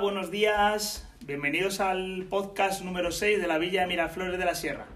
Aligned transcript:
Buenos 0.00 0.30
días. 0.30 1.06
Bienvenidos 1.26 1.80
al 1.80 2.24
podcast 2.30 2.80
número 2.82 3.12
6 3.12 3.38
de 3.38 3.46
la 3.46 3.58
Villa 3.58 3.82
de 3.82 3.86
Miraflores 3.86 4.38
de 4.38 4.44
la 4.46 4.54
Sierra. 4.54 4.86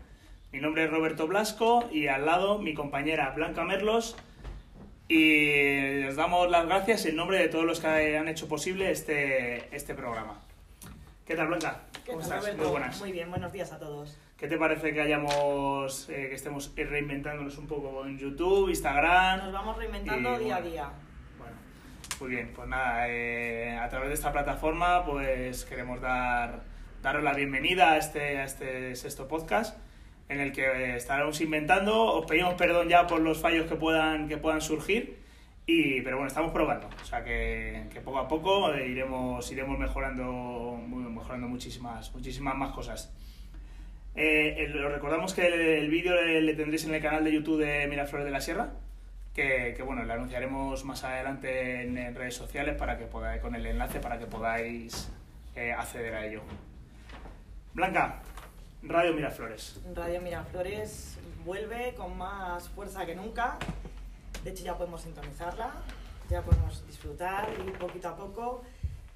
Mi 0.51 0.61
nombre 0.61 0.85
es 0.85 0.91
Roberto 0.91 1.27
Blasco 1.27 1.87
y 1.93 2.07
al 2.07 2.25
lado 2.25 2.59
mi 2.59 2.73
compañera 2.73 3.31
Blanca 3.37 3.65
Merlos. 3.65 4.17
Y 5.07 6.01
les 6.01 6.17
damos 6.17 6.51
las 6.51 6.65
gracias 6.67 7.05
en 7.05 7.17
nombre 7.17 7.39
de 7.39 7.49
todos 7.49 7.67
los 7.67 7.81
que 7.81 8.17
han 8.17 8.29
hecho 8.29 8.49
posible 8.49 8.91
este, 8.91 9.75
este 9.77 9.95
programa. 9.95 10.41
¿Qué 11.27 11.35
tal, 11.35 11.49
Blanca? 11.49 11.83
¿Qué 12.05 12.13
¿Cómo 12.13 12.27
tal, 12.27 12.39
estás? 12.39 12.41
Roberto? 12.41 12.63
Muy 12.63 12.71
buenas. 12.71 13.01
Muy 13.01 13.13
bien, 13.13 13.29
buenos 13.31 13.53
días 13.53 13.73
a 13.73 13.79
todos. 13.79 14.17
¿Qué 14.39 14.49
te 14.49 14.57
parece 14.57 14.95
que 14.95 15.03
hayamos, 15.03 16.09
eh, 16.09 16.29
que 16.31 16.35
estemos 16.35 16.73
reinventándonos 16.75 17.59
un 17.59 17.67
poco 17.67 18.07
en 18.07 18.19
YouTube, 18.19 18.71
Instagram? 18.71 19.41
Nos 19.41 19.53
vamos 19.53 19.77
reinventando 19.77 20.41
Y, 20.41 20.45
día 20.45 20.57
a 20.57 20.61
bueno, 20.61 20.71
día. 20.71 20.89
Muy 22.25 22.37
bien, 22.37 22.53
pues 22.57 22.67
nada, 22.67 23.07
eh, 23.11 23.77
a 23.77 23.87
través 23.91 24.09
de 24.09 24.15
esta 24.15 24.33
plataforma 24.33 25.05
pues 25.05 25.67
queremos 25.67 26.01
dar, 26.01 26.63
daros 27.03 27.23
la 27.23 27.35
bienvenida 27.35 27.93
a 27.93 27.99
este, 27.99 28.43
este 28.43 28.97
sexto 28.97 29.29
podcast 29.29 29.77
en 30.31 30.41
el 30.41 30.51
que 30.51 30.63
eh, 30.63 30.97
estaremos 30.97 31.43
inventando, 31.43 32.03
os 32.15 32.25
pedimos 32.25 32.55
perdón 32.55 32.89
ya 32.89 33.07
por 33.07 33.21
los 33.21 33.43
fallos 33.43 33.67
que 33.67 33.75
puedan, 33.77 34.27
que 34.27 34.39
puedan 34.39 34.63
surgir, 34.63 35.19
y, 35.67 36.01
pero 36.01 36.17
bueno, 36.17 36.29
estamos 36.29 36.51
probando, 36.51 36.89
o 36.89 37.05
sea 37.05 37.23
que, 37.23 37.91
poco 38.03 38.19
a 38.19 38.27
poco 38.27 38.75
iremos, 38.75 39.53
iremos 39.53 39.79
mejorando, 39.79 40.81
mejorando 40.89 41.47
muchísimas, 41.47 42.11
muchísimas 42.15 42.57
más 42.57 42.73
cosas. 42.73 43.15
Eh, 44.15 44.65
eh, 44.65 44.83
os 44.83 44.93
recordamos 44.93 45.35
que 45.35 45.47
el, 45.47 45.91
vídeo 45.91 46.15
le 46.15 46.55
tendréis 46.55 46.87
en 46.87 46.95
el 46.95 47.03
canal 47.03 47.23
de 47.23 47.35
YouTube 47.35 47.63
de 47.63 47.87
Miraflores 47.87 48.25
de 48.25 48.31
la 48.31 48.41
Sierra, 48.41 48.73
que, 49.35 49.75
que, 49.77 49.83
bueno, 49.83 50.05
le 50.05 50.13
anunciaremos 50.13 50.85
más 50.85 51.03
adelante 51.05 51.83
en, 51.83 51.99
en 51.99 52.15
redes 52.15 52.37
sociales 52.37 52.77
para 52.77 52.97
que 52.97 53.07
podáis, 53.07 53.43
con 53.43 53.55
el 53.55 53.67
enlace 53.67 53.99
para 54.01 54.19
que 54.19 54.27
podáis 54.27 55.11
eh, 55.57 55.73
acceder 55.73 56.15
a 56.15 56.25
ello. 56.25 56.43
Blanca, 57.75 58.21
Radio 58.83 59.13
Miraflores. 59.13 59.81
Radio 59.95 60.21
Miraflores 60.21 61.19
vuelve 61.45 61.95
con 61.95 62.17
más 62.17 62.69
fuerza 62.69 63.05
que 63.05 63.17
nunca. 63.17 63.59
De 64.45 64.51
hecho, 64.51 64.63
ya 64.63 64.77
podemos 64.77 65.03
sintonizarla, 65.03 65.73
ya 66.31 66.43
podemos 66.43 66.87
disfrutar 66.87 67.49
y 67.67 67.71
poquito 67.73 68.09
a 68.09 68.17
poco. 68.17 68.63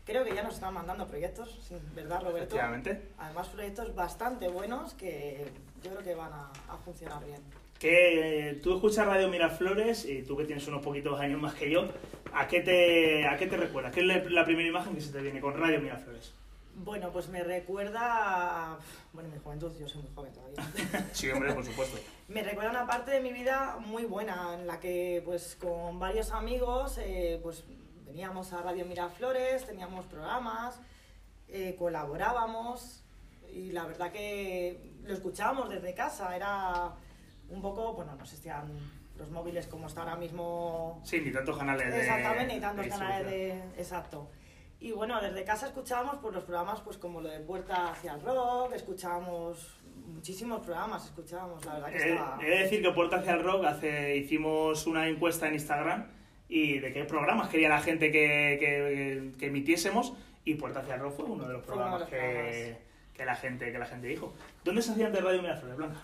Creo 0.05 0.25
que 0.25 0.35
ya 0.35 0.43
nos 0.43 0.55
están 0.55 0.73
mandando 0.73 1.07
proyectos, 1.07 1.71
¿verdad, 1.95 2.23
Roberto? 2.23 2.57
Efectivamente. 2.57 3.09
Además, 3.19 3.49
proyectos 3.49 3.95
bastante 3.95 4.49
buenos 4.49 4.95
que 4.95 5.53
yo 5.83 5.91
creo 5.91 6.03
que 6.03 6.15
van 6.15 6.33
a, 6.33 6.51
a 6.73 6.79
funcionar 6.79 7.23
bien. 7.25 7.43
Que 7.79 8.51
eh, 8.51 8.55
tú 8.55 8.75
escuchas 8.75 9.07
Radio 9.07 9.29
Miraflores 9.29 10.05
y 10.05 10.23
tú 10.23 10.37
que 10.37 10.45
tienes 10.45 10.67
unos 10.67 10.83
poquitos 10.83 11.21
años 11.21 11.41
más 11.41 11.55
que 11.55 11.71
yo, 11.71 11.89
¿a 12.35 12.49
qué 12.49 12.61
te, 12.61 13.27
a 13.27 13.37
qué 13.37 13.47
te 13.47 13.57
recuerda? 13.57 13.91
¿Qué 13.93 14.01
es 14.01 14.07
la- 14.07 14.25
la 14.25 14.45
primera 14.45 14.69
imagen 14.69 14.95
que 14.95 15.01
se 15.01 15.13
te 15.13 15.21
viene 15.21 15.41
con 15.41 15.57
Radio 15.57 15.81
Miraflores? 15.81 16.33
Bueno, 16.75 17.11
pues 17.13 17.29
me 17.29 17.43
recuerda. 17.45 18.01
a- 18.73 18.79
Bueno, 19.13 19.29
mi 19.31 19.39
juventud, 19.39 19.73
yo 19.79 19.89
soy 19.89 20.03
muy 20.03 20.11
joven 20.15 20.33
todavía. 20.33 21.07
Sí, 21.13 21.31
hombre, 21.31 21.53
por 21.55 21.65
supuesto. 21.65 21.99
Me 22.29 22.43
recuerda 22.43 22.71
una 22.71 22.87
parte 22.87 23.13
de 23.13 23.21
mi 23.21 23.33
vida 23.33 23.77
muy 23.81 24.05
buena, 24.05 24.55
en 24.55 24.67
la 24.67 24.79
que 24.81 25.23
pues 25.25 25.57
con 25.61 25.99
varios 26.01 26.31
amigos 26.33 26.99
eh, 26.99 27.39
pues 27.43 27.65
veníamos 28.07 28.53
a 28.53 28.63
Radio 28.63 28.85
Miraflores, 28.87 29.67
teníamos 29.67 30.05
programas, 30.07 30.81
eh, 31.49 31.75
colaborábamos 31.79 33.03
y 33.55 33.71
la 33.73 33.87
verdad 33.87 34.11
que 34.13 34.79
lo 35.05 35.15
escuchábamos 35.15 35.71
desde 35.71 35.95
casa, 35.95 36.35
era 36.37 36.93
un 37.51 37.63
poco, 37.63 37.95
bueno, 37.95 38.15
no 38.17 38.23
existían 38.25 38.69
los 39.17 39.31
móviles 39.31 39.67
como 39.67 39.87
está 39.89 40.03
ahora 40.03 40.17
mismo 40.17 41.01
Sí, 41.05 41.21
ni 41.21 41.33
tantos 41.33 41.57
canales 41.59 41.93
de. 41.93 42.01
Exactamente, 42.01 42.55
y 42.57 42.61
tantos 42.61 42.85
de 42.85 42.91
canales 42.91 43.27
de... 43.27 43.53
Exacto. 43.79 44.29
Y 44.81 44.93
bueno, 44.93 45.21
desde 45.21 45.43
casa 45.45 45.67
escuchábamos 45.67 46.19
pues, 46.23 46.35
los 46.35 46.45
programas 46.45 46.81
pues 46.83 46.97
como 46.99 47.21
lo 47.21 47.29
de 47.29 47.41
Puerta 47.41 47.91
hacia 47.91 48.15
el 48.15 48.21
Rock, 48.23 48.75
escuchábamos 48.75 49.75
muchísimos 50.07 50.61
programas, 50.61 51.05
escuchábamos, 51.07 51.65
la 51.67 51.75
verdad 51.75 51.89
que 51.91 51.97
He 51.99 52.11
estaba... 52.13 52.39
he 52.41 52.49
de 52.51 52.59
decir 52.59 52.83
que 52.83 52.91
Puerta 52.93 53.17
hacia 53.17 53.35
el 53.35 53.43
Rock 53.43 53.65
hace, 53.65 54.17
hicimos 54.17 54.87
una 54.87 55.09
encuesta 55.09 55.49
en 55.49 55.55
Instagram 55.55 56.07
y 56.49 56.79
de 56.79 56.93
qué 56.93 57.05
programas 57.05 57.49
quería 57.49 57.69
la 57.69 57.81
gente 57.81 58.13
que, 58.13 58.57
que- 58.61 59.33
que 59.39 59.47
emitiésemos 59.47 60.13
y 60.45 60.55
Puerta 60.55 60.79
hacia 60.81 60.95
el 60.95 61.01
Rock 61.01 61.17
fue 61.17 61.25
uno 61.25 61.47
de 61.49 61.55
los 61.55 61.57
uno 61.57 61.61
de 61.61 61.67
programas 61.67 62.01
los 62.01 62.09
que, 62.09 62.17
programas. 62.17 62.79
que 63.15 63.25
la 63.25 63.35
gente 63.35 63.73
que 63.73 63.79
la 63.81 63.87
gente 63.87 64.07
dijo. 64.07 64.33
¿Dónde 64.65 64.81
se 64.83 64.93
hacía 64.93 65.07
antes 65.09 65.23
Radio 65.25 65.43
Miraflores, 65.43 65.77
Blanca? 65.77 65.99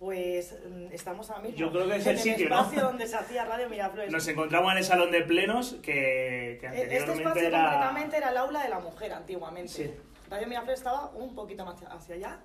Pues 0.00 0.56
mm, 0.66 0.86
estamos 0.94 1.28
ahora 1.28 1.42
mismo 1.42 1.58
Yo 1.58 1.70
creo 1.70 1.86
que 1.86 1.96
es 1.96 2.06
en 2.06 2.12
el 2.12 2.18
sitio, 2.18 2.48
¿no? 2.48 2.54
espacio 2.56 2.80
donde 2.80 3.06
se 3.06 3.16
hacía 3.16 3.44
Radio 3.44 3.68
Miraflores. 3.68 4.10
Nos 4.10 4.26
encontramos 4.28 4.72
en 4.72 4.78
el 4.78 4.84
salón 4.84 5.10
de 5.10 5.20
plenos 5.24 5.74
que, 5.82 6.56
que 6.58 6.66
Eh, 6.66 6.68
anteriormente 6.68 6.96
Este 6.96 7.12
espacio 7.22 7.42
era... 7.48 7.62
concretamente 7.64 8.16
era 8.16 8.30
el 8.30 8.36
aula 8.38 8.62
de 8.62 8.68
la 8.70 8.78
mujer 8.78 9.12
antiguamente. 9.12 9.68
Sí. 9.70 9.90
Radio 10.30 10.46
Miraflores 10.48 10.80
estaba 10.80 11.10
un 11.10 11.34
poquito 11.34 11.66
más 11.66 11.76
hacia 11.82 12.14
allá. 12.14 12.38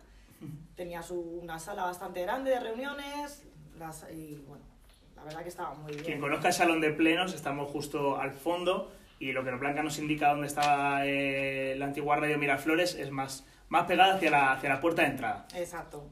Tenía 0.76 1.02
su, 1.02 1.18
una 1.18 1.58
sala 1.58 1.84
bastante 1.86 2.22
grande 2.24 2.52
de 2.52 2.60
reuniones 2.60 3.46
las- 3.80 4.06
y 4.12 4.44
bueno, 4.50 4.66
la 5.16 5.24
verdad 5.24 5.42
que 5.44 5.48
estaba 5.50 5.74
muy 5.76 5.94
bien. 5.94 6.04
Quien 6.04 6.20
conozca 6.20 6.50
el 6.50 6.54
salón 6.54 6.82
de 6.82 6.92
plenos, 6.92 7.34
estamos 7.34 7.72
justo 7.72 8.20
al 8.20 8.34
fondo 8.34 8.92
y 9.18 9.32
lo 9.32 9.46
que 9.46 9.52
nos 9.52 9.62
Blanca 9.62 9.82
nos 9.82 9.98
indica 9.98 10.32
dónde 10.32 10.48
estaba 10.48 11.06
eh, 11.06 11.74
la 11.78 11.86
antigua 11.86 12.18
Radio 12.18 12.38
Miraflores 12.38 12.96
es 12.96 13.12
más, 13.12 13.46
más 13.70 13.86
pegada 13.88 14.16
hacia 14.16 14.30
la, 14.30 14.52
hacia 14.52 14.68
la 14.68 14.82
puerta 14.82 15.04
de 15.04 15.08
entrada. 15.08 15.48
Exacto. 15.56 16.06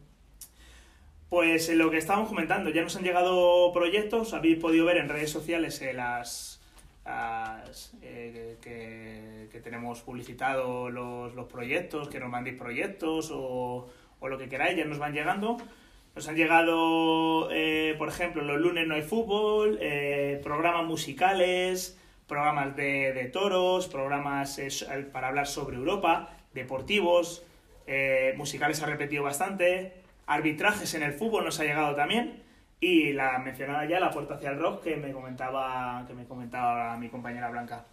Pues 1.34 1.68
en 1.70 1.80
lo 1.80 1.90
que 1.90 1.98
estábamos 1.98 2.30
comentando, 2.30 2.70
ya 2.70 2.84
nos 2.84 2.96
han 2.96 3.02
llegado 3.02 3.74
proyectos, 3.74 4.36
habéis 4.36 4.60
podido 4.60 4.86
ver 4.86 4.98
en 4.98 5.10
redes 5.10 5.32
sociales 5.32 5.82
eh, 5.82 5.92
las, 5.92 6.62
eh, 8.04 8.58
que, 8.62 9.48
que 9.52 9.60
tenemos 9.60 10.02
publicitado 10.02 10.92
los, 10.92 11.34
los 11.34 11.48
proyectos, 11.48 12.08
que 12.08 12.20
nos 12.20 12.30
mandéis 12.30 12.56
proyectos 12.56 13.32
o, 13.34 13.90
o 14.20 14.28
lo 14.28 14.38
que 14.38 14.48
queráis, 14.48 14.78
ya 14.78 14.86
nos 14.86 15.00
van 15.00 15.14
llegando. 15.14 15.58
Nos 16.16 16.28
han 16.28 16.36
llegado, 16.36 17.50
eh, 17.52 17.96
por 17.98 18.10
ejemplo, 18.10 18.44
los 18.44 18.62
lunes 18.62 18.86
no 18.86 18.94
hay 18.94 19.02
fútbol, 19.02 19.80
eh, 19.82 20.40
programas 20.44 20.86
musicales, 20.86 22.00
programas 22.28 22.76
de, 22.76 23.12
de 23.12 23.26
toros, 23.26 23.88
programas 23.88 24.60
eh, 24.60 24.70
para 25.12 25.30
hablar 25.30 25.48
sobre 25.48 25.78
Europa, 25.78 26.30
deportivos, 26.54 27.44
eh, 27.88 28.36
musicales 28.38 28.84
ha 28.84 28.86
repetido 28.86 29.24
bastante, 29.24 30.03
arbitrajes 30.26 30.94
en 30.94 31.04
el 31.04 31.14
fútbol 31.14 31.46
nos 31.46 31.60
ha 31.60 31.64
llegado 31.64 31.96
también 31.96 32.44
y 32.80 33.14
la 33.14 33.40
mencionada 33.40 33.86
ya 33.86 34.00
la 34.00 34.12
puerta 34.12 34.36
hacia 34.36 34.50
el 34.50 34.60
rock 34.60 34.84
que 34.84 34.98
me 34.98 35.12
comentaba 35.12 36.04
que 36.06 36.14
me 36.14 36.26
comentaba 36.26 36.98
mi 36.98 37.10
compañera 37.10 37.50
Blanca. 37.50 37.86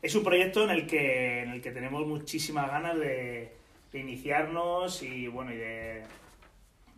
Es 0.00 0.14
un 0.14 0.24
proyecto 0.24 0.64
en 0.64 0.70
el 0.70 0.86
que 0.86 1.42
en 1.42 1.50
el 1.50 1.60
que 1.60 1.70
tenemos 1.70 2.06
muchísimas 2.06 2.68
ganas 2.68 2.98
de, 2.98 3.56
iniciarnos 3.92 5.02
y 5.04 5.28
bueno 5.28 5.52
y 5.52 5.56
de 5.56 6.02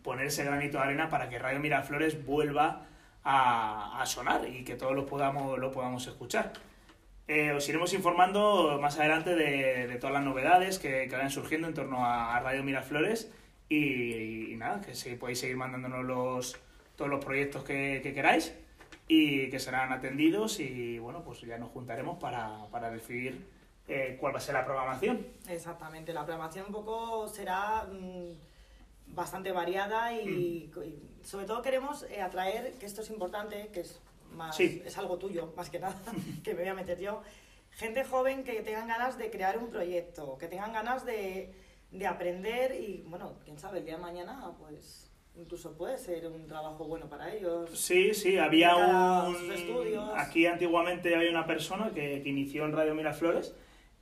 poner 0.01 0.27
ese 0.27 0.43
granito 0.43 0.77
de 0.77 0.83
arena 0.85 1.09
para 1.09 1.29
que 1.29 1.37
Radio 1.37 1.59
Miraflores 1.59 2.25
vuelva 2.25 2.87
a, 3.23 4.03
sonar 4.07 4.47
y 4.47 4.63
que 4.63 4.75
todos 4.75 4.95
lo 4.95 5.05
podamos, 5.05 5.59
lo 5.59 5.71
podamos 5.71 6.07
escuchar. 6.07 6.53
Eh, 7.27 7.51
os 7.51 7.67
iremos 7.67 7.93
informando 7.93 8.79
más 8.81 8.97
adelante 8.97 9.35
de, 9.35 9.95
todas 9.99 10.13
las 10.13 10.23
novedades 10.23 10.79
que, 10.79 11.07
que 11.09 11.15
vayan 11.15 11.29
surgiendo 11.29 11.67
en 11.67 11.73
torno 11.73 12.05
a 12.05 12.39
Radio 12.39 12.63
Miraflores 12.63 13.29
y, 13.69 14.53
y 14.53 14.55
nada, 14.55 14.81
que 14.81 14.95
sí, 14.95 15.15
podéis 15.15 15.39
seguir 15.39 15.57
mandándonos 15.57 16.05
los, 16.05 16.57
todos 16.95 17.09
los 17.11 17.23
proyectos 17.23 17.63
que, 17.63 17.99
que 18.01 18.13
queráis 18.13 18.53
y 19.07 19.49
que 19.49 19.59
serán 19.59 19.91
atendidos 19.93 20.59
y 20.59 20.99
bueno, 20.99 21.23
pues 21.23 21.41
ya 21.41 21.57
nos 21.57 21.69
juntaremos 21.71 22.17
para, 22.19 22.67
para 22.71 22.89
decidir 22.91 23.47
eh, 23.87 24.17
cuál 24.19 24.33
va 24.33 24.37
a 24.39 24.41
ser 24.41 24.53
la 24.55 24.65
programación. 24.65 25.25
Exactamente, 25.49 26.13
la 26.13 26.25
programación 26.25 26.65
un 26.67 26.73
poco 26.73 27.27
será 27.29 27.85
mm, 27.85 28.33
bastante 29.15 29.51
variada 29.51 30.13
y, 30.13 30.69
Mm. 30.75 30.83
y 30.83 31.25
sobre 31.25 31.45
todo 31.45 31.61
queremos 31.61 32.03
eh, 32.09 32.21
atraer, 32.21 32.73
que 32.73 32.85
esto 32.85 33.01
es 33.01 33.09
importante, 33.09 33.69
que 33.73 33.81
es, 33.81 33.99
más, 34.33 34.55
Sí. 34.57 34.81
es 34.85 34.97
algo 34.97 35.17
tuyo, 35.17 35.53
más 35.55 35.69
que 35.69 35.79
nada, 35.79 35.95
que 36.43 36.53
me 36.53 36.61
voy 36.61 36.69
a 36.69 36.73
meter 36.73 36.99
yo, 36.99 37.21
gente 37.71 38.03
joven 38.03 38.43
que 38.43 38.61
tengan 38.61 38.87
ganas 38.87 39.17
de 39.17 39.29
crear 39.29 39.57
un 39.57 39.69
proyecto, 39.69 40.37
que 40.37 40.47
tengan 40.47 40.73
ganas 40.73 41.05
de, 41.05 41.53
de 41.91 42.07
aprender 42.07 42.75
y, 42.79 43.03
bueno, 43.07 43.39
quién 43.43 43.57
sabe, 43.57 43.79
el 43.79 43.85
día 43.85 43.95
de 43.95 44.01
mañana, 44.01 44.51
pues 44.59 45.11
incluso 45.35 45.77
puede 45.77 45.97
ser 45.97 46.27
un 46.27 46.47
trabajo 46.47 46.85
bueno 46.85 47.07
para 47.07 47.33
ellos. 47.33 47.69
Sí, 47.73 48.13
sí, 48.13 48.37
había 48.37 48.75
un... 48.75 49.51
estudios. 49.51 50.09
Aquí 50.15 50.45
antiguamente 50.45 51.15
había 51.15 51.29
una 51.29 51.45
persona 51.45 51.91
que, 51.93 52.21
que 52.23 52.29
inició 52.29 52.65
en 52.65 52.73
Radio 52.73 52.95
Miraflores 52.95 53.55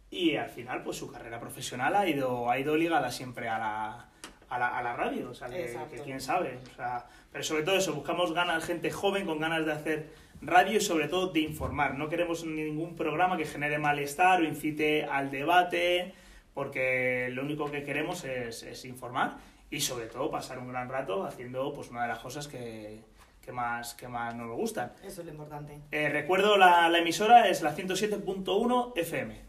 y 0.10 0.36
al 0.38 0.50
final 0.50 0.84
pues 0.84 0.98
su 0.98 1.12
carrera 1.12 1.40
profesional 1.40 1.96
ha 1.96 2.08
ido, 2.08 2.50
ha 2.50 2.58
ido 2.58 2.78
ligada 2.78 3.12
siempre 3.12 3.50
a 3.50 3.60
la, 3.60 4.10
a 4.50 4.60
la, 4.60 4.78
a 4.78 4.82
la 4.82 4.96
radio, 4.96 5.32
o 5.32 5.34
sea, 5.34 5.50
que, 5.50 5.78
que 5.92 6.02
quién 6.02 6.22
sabe. 6.22 6.60
O 6.72 6.76
sea, 6.76 7.06
pero 7.32 7.44
sobre 7.44 7.64
todo 7.64 7.76
eso, 7.76 7.94
buscamos 7.94 8.34
ganas, 8.34 8.64
gente 8.64 8.90
joven 8.92 9.26
con 9.26 9.40
ganas 9.40 9.66
de 9.66 9.74
hacer 9.74 10.10
radio 10.42 10.78
y 10.78 10.82
sobre 10.82 11.08
todo 11.10 11.28
de 11.28 11.42
informar. 11.42 11.96
No 11.96 12.08
queremos 12.08 12.46
ningún 12.46 12.96
programa 12.96 13.36
que 13.36 13.46
genere 13.46 13.78
malestar 13.78 14.42
o 14.42 14.46
incite 14.46 15.04
al 15.04 15.32
debate, 15.32 16.14
porque 16.56 17.30
lo 17.34 17.44
único 17.44 17.70
que 17.70 17.84
queremos 17.84 18.24
es, 18.24 18.64
es 18.64 18.86
informar 18.86 19.38
y 19.70 19.82
sobre 19.82 20.08
todo 20.08 20.32
pasar 20.32 20.58
un 20.58 20.70
gran 20.70 20.90
rato 20.90 21.26
haciendo 21.26 21.72
pues 21.74 21.90
una 21.90 22.04
de 22.04 22.08
las 22.08 22.20
cosas 22.20 22.48
que, 22.48 23.02
que 23.44 23.52
más, 23.52 23.94
que 23.94 24.08
más 24.08 24.34
nos 24.34 24.56
gustan. 24.56 24.94
Eso 25.04 25.20
es 25.20 25.26
lo 25.28 25.34
importante. 25.34 25.78
Eh, 25.92 26.08
recuerdo 26.08 26.58
la, 26.58 26.88
la 26.90 26.98
emisora 27.00 27.50
es 27.50 27.62
la 27.62 27.76
107.1 27.76 28.94
FM. 28.96 29.42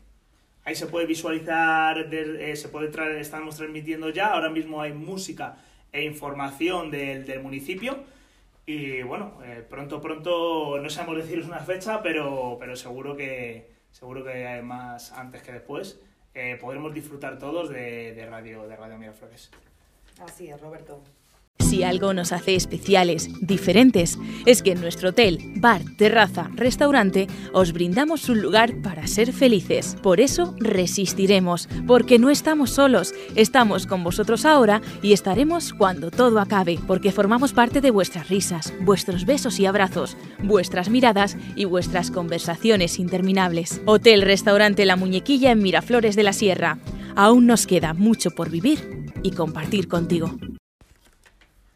Ahí 0.65 0.75
se 0.75 0.89
puede 0.89 1.07
visualizar, 1.07 2.13
eh, 2.13 2.57
se 2.57 2.69
puede 2.69 2.89
traer, 2.89 3.19
estamos 3.19 3.57
transmitiendo 3.57 4.11
ya, 4.11 4.33
ahora 4.33 4.51
mismo 4.51 4.83
hay 4.83 4.93
música 4.93 5.59
e 5.93 6.03
información 6.03 6.91
del, 6.91 7.25
del 7.25 7.41
municipio. 7.41 8.01
Y 8.67 9.03
bueno, 9.03 9.39
eh, 9.45 9.65
pronto, 9.71 10.01
pronto, 10.01 10.81
no 10.83 10.91
sabemos 10.91 11.19
deciros 11.23 11.47
una 11.47 11.61
fecha, 11.61 12.03
pero, 12.03 12.57
pero 12.59 12.75
seguro 12.75 13.17
que 13.17 13.77
seguro 13.93 14.25
que 14.25 14.61
más 14.63 15.13
antes 15.13 15.43
que 15.43 15.53
después 15.53 16.01
eh, 16.37 16.59
podremos 16.61 16.93
disfrutar 16.93 17.39
todos 17.39 17.71
de, 17.71 18.13
de 18.15 18.27
Radio, 18.27 18.69
de 18.69 18.77
Radio 18.77 18.99
Miraflores. 18.99 19.51
Así 20.21 20.49
es, 20.49 20.61
Roberto. 20.61 21.03
Si 21.69 21.83
algo 21.83 22.15
nos 22.15 22.31
hace 22.31 22.55
especiales, 22.55 23.29
diferentes, 23.41 24.21
es 24.45 24.63
que 24.63 24.71
en 24.71 24.81
nuestro 24.81 25.09
hotel, 25.09 25.41
bar, 25.57 25.83
terraza, 25.99 26.49
restaurante, 26.55 27.27
os 27.53 27.73
brindamos 27.73 28.29
un 28.29 28.41
lugar 28.41 28.77
para 28.83 29.09
ser 29.09 29.33
felices. 29.33 29.97
Por 30.01 30.21
eso 30.21 30.55
resistiremos, 30.61 31.69
porque 31.89 32.21
no 32.21 32.31
estamos 32.31 32.71
solos, 32.71 33.15
estamos 33.35 33.89
con 33.89 34.05
vosotros 34.05 34.45
ahora 34.45 34.81
y 35.03 35.13
estaremos 35.13 35.73
cuando 35.73 36.13
todo 36.13 36.39
acabe, 36.39 36.79
porque 36.87 37.11
formamos 37.11 37.53
parte 37.53 37.81
de 37.81 37.91
vuestras 37.91 38.29
risas, 38.29 38.73
vuestros 38.83 39.27
besos 39.27 39.59
y 39.59 39.67
abrazos, 39.67 40.17
vuestras 40.45 40.89
miradas 40.89 41.37
y 41.57 41.65
vuestras 41.65 42.13
conversaciones 42.13 43.01
interminables. 43.01 43.81
Hotel 43.87 44.23
Restaurante 44.23 44.87
La 44.87 44.95
Muñequilla 44.95 45.51
en 45.51 45.63
Miraflores 45.63 46.15
de 46.15 46.23
la 46.23 46.33
Sierra. 46.33 46.79
Aún 47.17 47.47
nos 47.47 47.67
queda 47.67 47.93
mucho 47.93 48.31
por 48.31 48.51
vivir 48.51 49.11
y 49.25 49.33
compartir 49.33 49.89
contigo. 49.89 50.39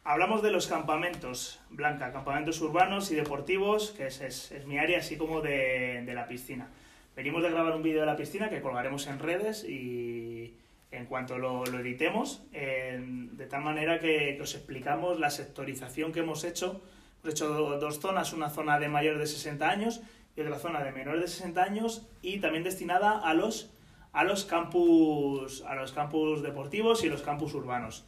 Hablamos 0.02 0.42
de 0.42 0.50
los 0.50 0.66
campamentos, 0.66 1.60
Blanca, 1.68 2.10
campamentos 2.10 2.58
urbanos 2.62 3.10
y 3.10 3.16
deportivos, 3.16 3.90
que 3.90 4.06
es, 4.06 4.22
es, 4.22 4.66
mi 4.66 4.78
área, 4.78 4.98
así 4.98 5.18
como 5.18 5.42
de, 5.42 6.02
de, 6.06 6.14
la 6.14 6.26
piscina. 6.26 6.68
Venimos 7.14 7.42
de 7.42 7.50
grabar 7.50 7.76
un 7.76 7.82
vídeo 7.82 8.00
de 8.00 8.06
la 8.06 8.16
piscina 8.16 8.48
que 8.48 8.62
colgaremos 8.62 9.06
en 9.08 9.18
redes 9.18 9.62
y 9.62 10.56
en 10.90 11.04
cuanto 11.04 11.36
lo, 11.36 11.66
lo 11.66 11.80
editemos, 11.80 12.42
de 12.50 13.46
tal 13.50 13.62
manera 13.62 14.00
que, 14.00 14.36
que, 14.36 14.42
os 14.42 14.54
explicamos 14.54 15.20
la 15.20 15.28
sectorización 15.28 16.12
que 16.12 16.20
hemos 16.20 16.44
hecho. 16.44 16.80
Hemos 17.22 17.34
hecho 17.34 17.48
dos 17.78 18.00
zonas, 18.00 18.32
una 18.32 18.48
zona 18.48 18.78
de 18.78 18.88
mayores 18.88 19.20
de 19.20 19.26
60 19.26 19.68
años 19.68 20.00
y 20.34 20.40
otra 20.40 20.58
zona 20.58 20.82
de 20.82 20.92
menores 20.92 21.20
de 21.20 21.28
60 21.28 21.62
años 21.62 22.08
y 22.22 22.40
también 22.40 22.64
destinada 22.64 23.20
a 23.20 23.34
los, 23.34 23.70
a 24.14 24.24
los, 24.24 24.46
campus, 24.46 25.62
a 25.66 25.74
los 25.74 25.92
campus 25.92 26.42
deportivos 26.42 27.04
y 27.04 27.10
los 27.10 27.20
campus 27.20 27.52
urbanos. 27.52 28.06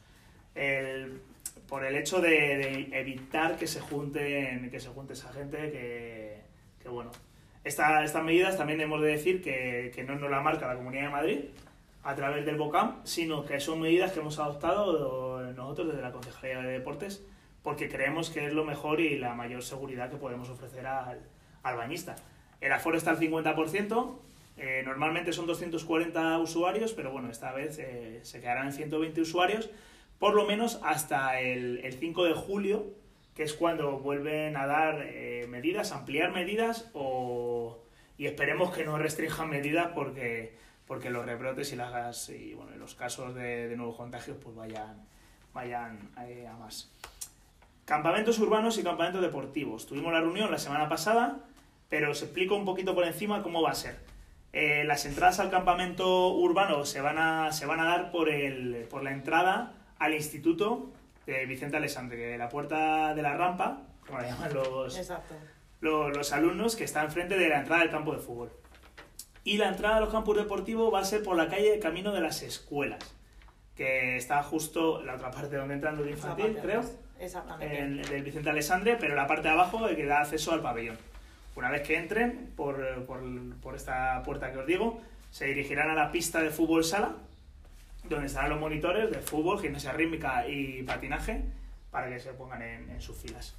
Por 1.73 1.87
el 1.87 1.97
hecho 1.97 2.21
de, 2.21 2.29
de, 2.29 2.89
evitar 3.01 3.57
que 3.57 3.67
se 3.67 3.81
junten 3.81 4.71
que 4.71 4.79
se 4.79 4.91
junte 4.91 5.15
esa 5.15 5.33
gente 5.33 5.57
que, 5.57 6.43
que 6.83 6.89
bueno 6.91 7.11
Esta, 7.65 8.05
estas 8.05 8.23
medidas 8.23 8.59
también 8.59 8.83
hemos 8.83 9.01
de 9.01 9.09
decir 9.09 9.41
que, 9.41 9.91
que 9.95 10.05
no 10.05 10.15
nos 10.17 10.31
la 10.31 10.43
marca 10.43 10.67
la 10.67 10.75
Comunidad 10.75 11.05
de 11.05 11.09
Madrid 11.09 11.39
a 12.03 12.15
través 12.15 12.45
del 12.45 12.57
BOCAM 12.57 12.97
sino 13.05 13.47
que 13.47 13.59
son 13.59 13.81
medidas 13.81 14.13
que 14.13 14.21
hemos 14.21 14.39
adoptado 14.39 15.51
nosotros 15.55 15.87
desde 15.87 16.03
la 16.03 16.13
Concejalía 16.13 16.61
de 16.61 16.73
Deportes 16.73 17.25
porque 17.63 17.89
creemos 17.89 18.29
que 18.29 18.49
es 18.49 18.53
lo 18.53 18.67
mejor 18.67 19.01
y 19.01 19.17
la 19.17 19.33
mayor 19.33 19.63
seguridad 19.63 20.11
que 20.11 20.19
podemos 20.19 20.51
ofrecer 20.51 20.87
al, 20.87 21.21
al 21.63 21.77
bañista. 21.79 22.17
El 22.61 22.73
aforo 22.73 22.99
está 22.99 23.13
al 23.13 23.19
50% 23.19 24.13
eh, 24.59 24.83
normalmente 24.85 25.33
son 25.33 25.47
240 25.47 26.39
usuarios 26.39 26.93
pero 26.93 27.13
bueno 27.13 27.31
esta 27.31 27.51
vez 27.53 27.79
eh, 27.79 28.21
se 28.25 28.43
quedarán 28.43 28.67
en 28.67 28.73
120 28.75 29.23
usuarios 29.23 29.71
por 30.23 30.35
lo 30.35 30.45
menos 30.45 30.79
hasta 30.85 31.41
el, 31.41 31.81
el 31.83 31.95
5 31.95 32.27
de 32.27 32.35
julio, 32.35 32.87
que 33.35 33.43
es 33.43 33.55
cuando 33.55 33.99
vuelven 33.99 34.57
a 34.57 34.69
dar 34.69 35.03
eh, 35.03 35.49
medidas, 35.49 35.91
ampliar 35.91 36.31
medidas 36.31 36.89
o, 36.95 37.83
y 38.17 38.27
esperemos 38.27 38.73
que 38.73 38.85
no 38.85 38.97
restrinjan 38.99 39.51
medidas 39.51 39.89
porque, 39.97 40.55
porque 40.87 41.11
los 41.11 41.27
rebrotes 41.27 41.73
y, 41.73 41.75
las, 41.75 42.29
y 42.29 42.55
bueno, 42.55 42.71
los 42.77 42.95
casos 42.95 43.35
de, 43.35 43.67
de 43.67 43.77
nuevos 43.77 43.97
contagios 43.97 44.37
pues 44.41 44.55
vayan, 44.55 45.05
vayan 45.55 45.99
eh, 46.21 46.47
a 46.47 46.57
más. 46.57 46.89
Campamentos 47.85 48.39
urbanos 48.39 48.79
y 48.79 48.85
campamentos 48.85 49.23
deportivos. 49.23 49.89
Tuvimos 49.89 50.13
la 50.13 50.21
reunión 50.21 50.53
la 50.53 50.59
semana 50.59 50.89
pasada, 50.89 51.41
pero 51.89 52.13
os 52.13 52.23
explico 52.23 52.55
un 52.55 52.65
poquito 52.65 52.95
por 52.95 53.05
encima 53.05 53.43
cómo 53.43 53.61
va 53.61 53.73
a 53.73 53.75
ser. 53.75 53.99
Eh, 54.53 54.85
las 54.85 55.05
entradas 55.05 55.41
al 55.41 55.51
campamento 55.51 56.29
urbano 56.33 56.85
se 56.85 57.01
van 57.01 57.19
a, 57.19 57.51
se 57.51 57.67
van 57.67 57.81
a 57.81 57.87
dar 57.87 58.13
por, 58.13 58.29
el, 58.29 58.87
por 58.89 59.03
la 59.03 59.11
entrada 59.11 59.81
al 60.03 60.15
instituto 60.15 60.91
de 61.27 61.47
Vicente 61.47 61.77
Alessandre, 61.77 62.17
que 62.17 62.37
la 62.37 62.49
puerta 62.49 63.15
de 63.15 63.23
la 63.23 63.37
rampa, 63.37 63.83
como 64.05 64.19
la 64.19 64.31
llaman 64.31 64.53
los, 64.53 65.11
los, 65.81 66.17
los, 66.17 66.33
alumnos, 66.33 66.75
que 66.75 66.83
está 66.83 67.05
enfrente 67.05 67.39
de 67.39 67.49
la 67.49 67.61
entrada 67.61 67.83
del 67.83 67.91
campo 67.91 68.13
de 68.13 68.19
fútbol. 68.19 68.53
Y 69.45 69.59
la 69.59 69.69
entrada 69.69 69.99
a 69.99 70.01
los 70.01 70.11
campos 70.11 70.37
deportivos 70.37 70.93
va 70.93 70.99
a 71.01 71.05
ser 71.05 71.23
por 71.23 71.37
la 71.37 71.49
calle 71.49 71.79
Camino 71.79 72.11
de 72.11 72.21
las 72.21 72.43
Escuelas, 72.43 73.15
que 73.77 74.17
está 74.17 74.43
justo 74.43 75.03
la 75.03 75.15
otra 75.15 75.31
parte 75.31 75.57
donde 75.57 75.75
entran 75.75 75.97
los 75.97 76.09
infantil, 76.09 76.59
creo. 76.61 76.83
Exactamente. 77.21 77.79
En, 77.79 78.01
en 78.01 78.13
el 78.13 78.23
Vicente 78.25 78.51
Alessandre, 78.51 78.97
pero 78.99 79.15
la 79.15 79.29
parte 79.29 79.45
de 79.45 79.51
abajo 79.51 79.87
que 79.87 80.05
da 80.05 80.23
acceso 80.23 80.53
al 80.53 80.63
pabellón. 80.63 80.99
Una 81.55 81.71
vez 81.71 81.87
que 81.87 81.97
entren 81.97 82.53
por, 82.57 83.05
por, 83.05 83.21
por 83.63 83.77
esta 83.77 84.21
puerta 84.25 84.51
que 84.51 84.59
os 84.59 84.67
digo, 84.67 85.01
se 85.31 85.47
dirigirán 85.47 85.91
a 85.91 85.95
la 85.95 86.11
pista 86.11 86.41
de 86.41 86.51
fútbol 86.51 86.83
sala, 86.83 87.15
donde 88.05 88.27
estarán 88.27 88.51
los 88.51 88.61
monitores 88.61 89.11
de 89.11 89.19
fútbol, 89.19 89.61
gimnasia 89.61 89.93
rítmica 89.93 90.47
y 90.49 90.83
patinaje 90.83 91.43
para 91.91 92.09
que 92.09 92.21
se 92.21 92.33
pongan 92.33 92.63
en, 92.63 92.91
en 92.91 93.01
sus 93.01 93.17
filas. 93.17 93.57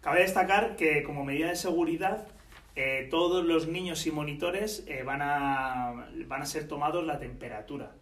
Cabe 0.00 0.20
destacar 0.20 0.76
que 0.76 1.02
como 1.02 1.24
medida 1.24 1.48
de 1.48 1.56
seguridad 1.56 2.26
eh, 2.78 3.08
todos 3.10 3.42
los 3.42 3.68
niños 3.68 4.06
y 4.06 4.10
monitores 4.10 4.84
eh, 4.86 5.02
van, 5.02 5.22
a, 5.22 6.10
van 6.26 6.42
a 6.42 6.46
ser 6.46 6.68
tomados 6.68 7.06
la 7.06 7.18
temperatura 7.18 7.92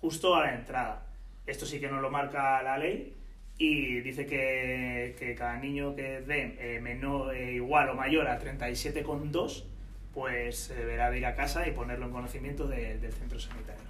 justo 0.00 0.34
a 0.34 0.46
la 0.46 0.54
entrada. 0.54 1.06
Esto 1.46 1.66
sí 1.66 1.78
que 1.78 1.88
no 1.88 2.00
lo 2.00 2.10
marca 2.10 2.62
la 2.62 2.78
ley 2.78 3.14
y 3.58 4.00
dice 4.00 4.24
que, 4.24 5.14
que 5.18 5.34
cada 5.34 5.58
niño 5.58 5.94
que 5.94 6.22
dé 6.22 6.56
eh, 6.58 6.80
menor, 6.80 7.36
igual 7.36 7.90
o 7.90 7.94
mayor 7.94 8.28
a 8.28 8.40
37,2 8.40 9.64
pues 10.14 10.68
deberá 10.70 11.10
de 11.10 11.18
ir 11.18 11.26
a 11.26 11.34
casa 11.34 11.68
y 11.68 11.72
ponerlo 11.72 12.06
en 12.06 12.12
conocimiento 12.12 12.66
de, 12.66 12.98
del 12.98 13.12
centro 13.12 13.38
sanitario. 13.38 13.84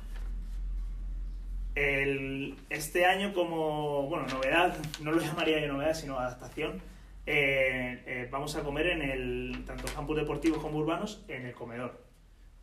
El, 1.79 2.57
este 2.71 3.07
año 3.07 3.33
como, 3.33 4.09
bueno, 4.09 4.27
novedad, 4.27 4.77
no 5.01 5.13
lo 5.13 5.21
llamaría 5.21 5.61
yo 5.61 5.73
novedad, 5.73 5.95
sino 5.95 6.19
adaptación, 6.19 6.83
eh, 7.25 8.03
eh, 8.05 8.29
vamos 8.33 8.57
a 8.57 8.65
comer 8.65 8.89
en 8.89 9.03
el, 9.03 9.65
tanto 9.65 9.85
campus 9.95 10.17
deportivos 10.17 10.59
como 10.61 10.79
urbanos, 10.79 11.25
en 11.29 11.47
el 11.47 11.53
comedor, 11.53 12.03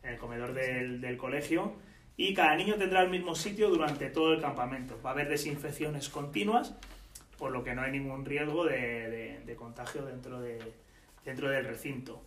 en 0.02 0.10
el 0.10 0.18
comedor 0.18 0.52
del, 0.52 1.00
del, 1.00 1.16
colegio, 1.16 1.76
y 2.18 2.34
cada 2.34 2.56
niño 2.56 2.74
tendrá 2.74 3.00
el 3.02 3.08
mismo 3.08 3.34
sitio 3.34 3.70
durante 3.70 4.10
todo 4.10 4.34
el 4.34 4.40
campamento. 4.42 5.00
Va 5.02 5.10
a 5.10 5.12
haber 5.14 5.30
desinfecciones 5.30 6.10
continuas, 6.10 6.76
por 7.38 7.52
lo 7.52 7.64
que 7.64 7.74
no 7.74 7.82
hay 7.82 7.92
ningún 7.92 8.26
riesgo 8.26 8.66
de, 8.66 9.08
de, 9.08 9.40
de 9.46 9.56
contagio 9.56 10.04
dentro, 10.04 10.42
de, 10.42 10.58
dentro 11.24 11.48
del 11.48 11.64
recinto. 11.64 12.22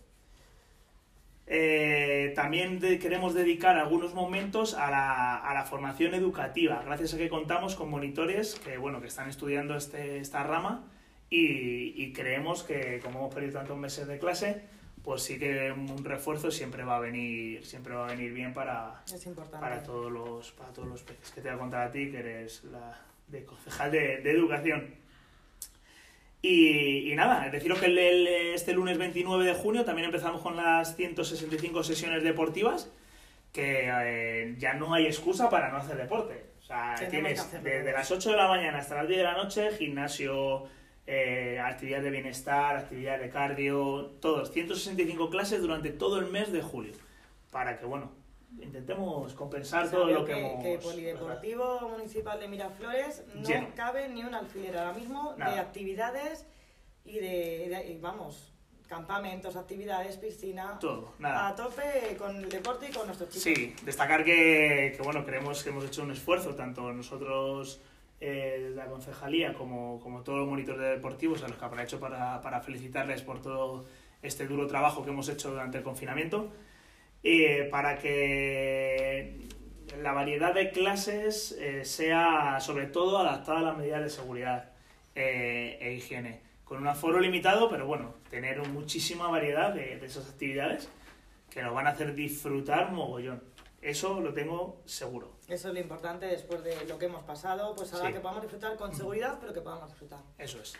Eh, 1.52 2.32
también 2.36 2.78
de, 2.78 3.00
queremos 3.00 3.34
dedicar 3.34 3.76
algunos 3.76 4.14
momentos 4.14 4.74
a 4.74 4.88
la, 4.88 5.34
a 5.34 5.52
la, 5.52 5.64
formación 5.64 6.14
educativa, 6.14 6.80
gracias 6.86 7.14
a 7.14 7.18
que 7.18 7.28
contamos 7.28 7.74
con 7.74 7.90
monitores 7.90 8.54
que, 8.54 8.78
bueno, 8.78 9.00
que 9.00 9.08
están 9.08 9.28
estudiando 9.28 9.74
este, 9.74 10.18
esta 10.18 10.44
rama 10.44 10.84
y, 11.28 12.00
y, 12.00 12.12
creemos 12.12 12.62
que, 12.62 13.00
como 13.02 13.18
hemos 13.18 13.34
perdido 13.34 13.54
tantos 13.54 13.76
meses 13.76 14.06
de 14.06 14.20
clase, 14.20 14.62
pues 15.02 15.22
sí 15.22 15.40
que 15.40 15.72
un 15.72 16.04
refuerzo 16.04 16.52
siempre 16.52 16.84
va 16.84 16.98
a 16.98 17.00
venir, 17.00 17.66
siempre 17.66 17.94
va 17.94 18.06
a 18.06 18.10
venir 18.12 18.32
bien 18.32 18.54
para, 18.54 19.02
para, 19.58 19.82
todos, 19.82 20.12
los, 20.12 20.52
para 20.52 20.72
todos 20.72 20.86
los 20.86 21.02
peces. 21.02 21.32
Que 21.32 21.40
te 21.40 21.48
voy 21.48 21.56
a 21.56 21.58
contar 21.58 21.88
a 21.88 21.90
ti, 21.90 22.12
que 22.12 22.18
eres 22.18 22.62
la 22.62 22.96
de 23.26 23.44
concejal 23.44 23.90
de, 23.90 24.18
de 24.18 24.30
educación. 24.30 24.99
Y, 26.42 27.12
y, 27.12 27.14
nada, 27.16 27.50
deciros 27.50 27.78
que 27.78 27.86
el, 27.86 27.98
el, 27.98 28.26
este 28.26 28.72
lunes 28.72 28.96
29 28.96 29.44
de 29.44 29.54
junio 29.54 29.84
también 29.84 30.06
empezamos 30.06 30.40
con 30.40 30.56
las 30.56 30.96
165 30.96 31.82
sesiones 31.82 32.22
deportivas, 32.22 32.90
que 33.52 33.90
eh, 33.92 34.54
ya 34.58 34.74
no 34.74 34.94
hay 34.94 35.06
excusa 35.06 35.50
para 35.50 35.70
no 35.70 35.76
hacer 35.76 35.96
deporte. 35.96 36.44
O 36.60 36.62
sea, 36.62 36.94
tienes 37.10 37.50
desde 37.62 37.92
las 37.92 38.10
8 38.10 38.30
de 38.30 38.36
la 38.36 38.48
mañana 38.48 38.78
hasta 38.78 38.94
las 38.96 39.08
10 39.08 39.18
de 39.18 39.24
la 39.24 39.34
noche, 39.34 39.70
gimnasio, 39.72 40.64
eh, 41.06 41.58
actividades 41.62 42.04
de 42.04 42.10
bienestar, 42.10 42.76
actividades 42.76 43.20
de 43.20 43.30
cardio, 43.30 44.12
todos, 44.20 44.52
165 44.52 45.28
clases 45.28 45.60
durante 45.60 45.90
todo 45.90 46.20
el 46.20 46.26
mes 46.26 46.52
de 46.52 46.62
julio. 46.62 46.92
Para 47.50 47.78
que, 47.78 47.84
bueno, 47.84 48.12
intentemos 48.58 49.32
compensar 49.34 49.90
todo 49.90 50.06
lo 50.06 50.24
que, 50.24 50.32
que 50.34 50.40
hemos... 50.40 50.62
Que 50.62 50.78
Polideportivo 50.78 51.74
¿verdad? 51.74 51.88
Municipal 51.88 52.40
de 52.40 52.48
Miraflores 52.48 53.24
no 53.34 53.42
Lleno. 53.46 53.68
cabe 53.74 54.08
ni 54.08 54.22
un 54.24 54.34
alfiler 54.34 54.76
ahora 54.76 54.92
mismo 54.92 55.34
Nada. 55.36 55.52
de 55.54 55.60
actividades 55.60 56.46
y 57.04 57.14
de, 57.18 57.68
de, 57.68 57.98
vamos, 58.00 58.52
campamentos, 58.88 59.56
actividades, 59.56 60.16
piscina... 60.16 60.78
Todo, 60.80 61.14
nada. 61.18 61.48
A 61.48 61.54
tope 61.54 62.16
con 62.18 62.36
el 62.36 62.48
deporte 62.48 62.88
y 62.90 62.92
con 62.92 63.06
nuestros 63.06 63.30
chicos. 63.30 63.42
Sí, 63.42 63.74
destacar 63.84 64.24
que, 64.24 64.94
que 64.96 65.02
bueno, 65.02 65.24
creemos 65.24 65.62
que 65.62 65.70
hemos 65.70 65.84
hecho 65.84 66.02
un 66.02 66.10
esfuerzo, 66.10 66.54
tanto 66.54 66.92
nosotros... 66.92 67.80
Eh, 68.22 68.72
la 68.74 68.84
concejalía 68.84 69.54
como, 69.54 69.98
como 69.98 70.20
todos 70.22 70.40
los 70.40 70.46
monitores 70.46 70.82
deportivos 70.90 71.42
a 71.42 71.48
los 71.48 71.56
que 71.56 71.64
aprovecho 71.64 71.98
para, 71.98 72.42
para 72.42 72.60
felicitarles 72.60 73.22
por 73.22 73.40
todo 73.40 73.86
este 74.20 74.46
duro 74.46 74.66
trabajo 74.66 75.02
que 75.02 75.08
hemos 75.08 75.26
hecho 75.30 75.50
durante 75.52 75.78
el 75.78 75.84
confinamiento 75.84 76.50
eh, 77.22 77.68
para 77.70 77.98
que 77.98 79.48
la 80.02 80.12
variedad 80.12 80.54
de 80.54 80.70
clases 80.70 81.52
eh, 81.52 81.84
sea 81.84 82.58
sobre 82.60 82.86
todo 82.86 83.18
adaptada 83.18 83.58
a 83.58 83.62
las 83.62 83.76
medidas 83.76 84.02
de 84.02 84.10
seguridad 84.10 84.70
eh, 85.14 85.78
e 85.80 85.92
higiene. 85.94 86.40
Con 86.64 86.78
un 86.78 86.86
aforo 86.86 87.18
limitado, 87.20 87.68
pero 87.68 87.86
bueno, 87.86 88.14
tener 88.30 88.66
muchísima 88.68 89.28
variedad 89.28 89.74
de, 89.74 89.96
de 89.98 90.06
esas 90.06 90.28
actividades 90.30 90.88
que 91.50 91.62
nos 91.62 91.74
van 91.74 91.86
a 91.88 91.90
hacer 91.90 92.14
disfrutar 92.14 92.92
mogollón. 92.92 93.42
Eso 93.82 94.20
lo 94.20 94.32
tengo 94.32 94.80
seguro. 94.84 95.32
Eso 95.48 95.68
es 95.68 95.74
lo 95.74 95.80
importante 95.80 96.26
después 96.26 96.62
de 96.62 96.84
lo 96.86 96.98
que 96.98 97.06
hemos 97.06 97.24
pasado, 97.24 97.74
pues 97.74 97.92
ahora 97.92 98.08
Sí. 98.08 98.12
que 98.14 98.20
podamos 98.20 98.42
disfrutar 98.42 98.76
con 98.76 98.94
seguridad, 98.94 99.38
pero 99.40 99.52
que 99.52 99.62
podamos 99.62 99.88
disfrutar. 99.88 100.20
Eso 100.38 100.60
es. 100.60 100.74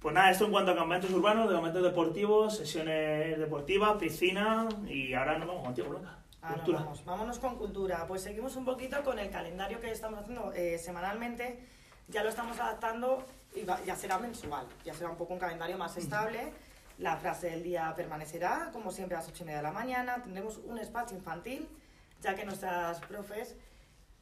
Pues 0.00 0.14
nada, 0.14 0.30
esto 0.30 0.44
en 0.44 0.52
cuanto 0.52 0.70
a 0.70 0.74
campamentos 0.76 1.10
urbanos, 1.10 1.48
de 1.48 1.54
campamentos 1.54 1.82
deportivos, 1.82 2.56
sesiones 2.56 3.36
deportivas, 3.38 3.96
piscina 3.98 4.68
y 4.86 5.12
ahora 5.14 5.38
nos 5.38 5.48
vamos 5.48 5.64
contigo, 5.64 5.88
Blanca. 5.88 6.18
Ahora 6.40 6.62
vamos, 6.78 7.04
vámonos 7.04 7.38
con 7.40 7.56
cultura. 7.56 8.04
Pues 8.06 8.22
seguimos 8.22 8.54
un 8.54 8.64
poquito 8.64 9.02
con 9.02 9.18
el 9.18 9.28
calendario 9.30 9.80
que 9.80 9.90
estamos 9.90 10.20
haciendo 10.20 10.52
eh, 10.52 10.78
semanalmente. 10.78 11.58
Ya 12.06 12.22
lo 12.22 12.28
estamos 12.28 12.58
adaptando 12.60 13.24
y 13.56 13.64
va- 13.64 13.80
ya 13.84 13.96
será 13.96 14.18
mensual. 14.18 14.66
Ya 14.84 14.94
será 14.94 15.10
un 15.10 15.16
poco 15.16 15.32
un 15.34 15.40
calendario 15.40 15.76
más 15.76 15.96
estable. 15.96 16.52
La 16.98 17.16
frase 17.16 17.50
del 17.50 17.64
día 17.64 17.92
permanecerá, 17.96 18.70
como 18.72 18.92
siempre, 18.92 19.16
a 19.16 19.20
las 19.20 19.28
ocho 19.28 19.42
y 19.42 19.46
media 19.46 19.58
de 19.58 19.64
la 19.64 19.72
mañana. 19.72 20.22
Tendremos 20.22 20.58
un 20.58 20.78
espacio 20.78 21.16
infantil, 21.16 21.68
ya 22.22 22.36
que 22.36 22.44
nuestras 22.44 23.00
profes, 23.00 23.56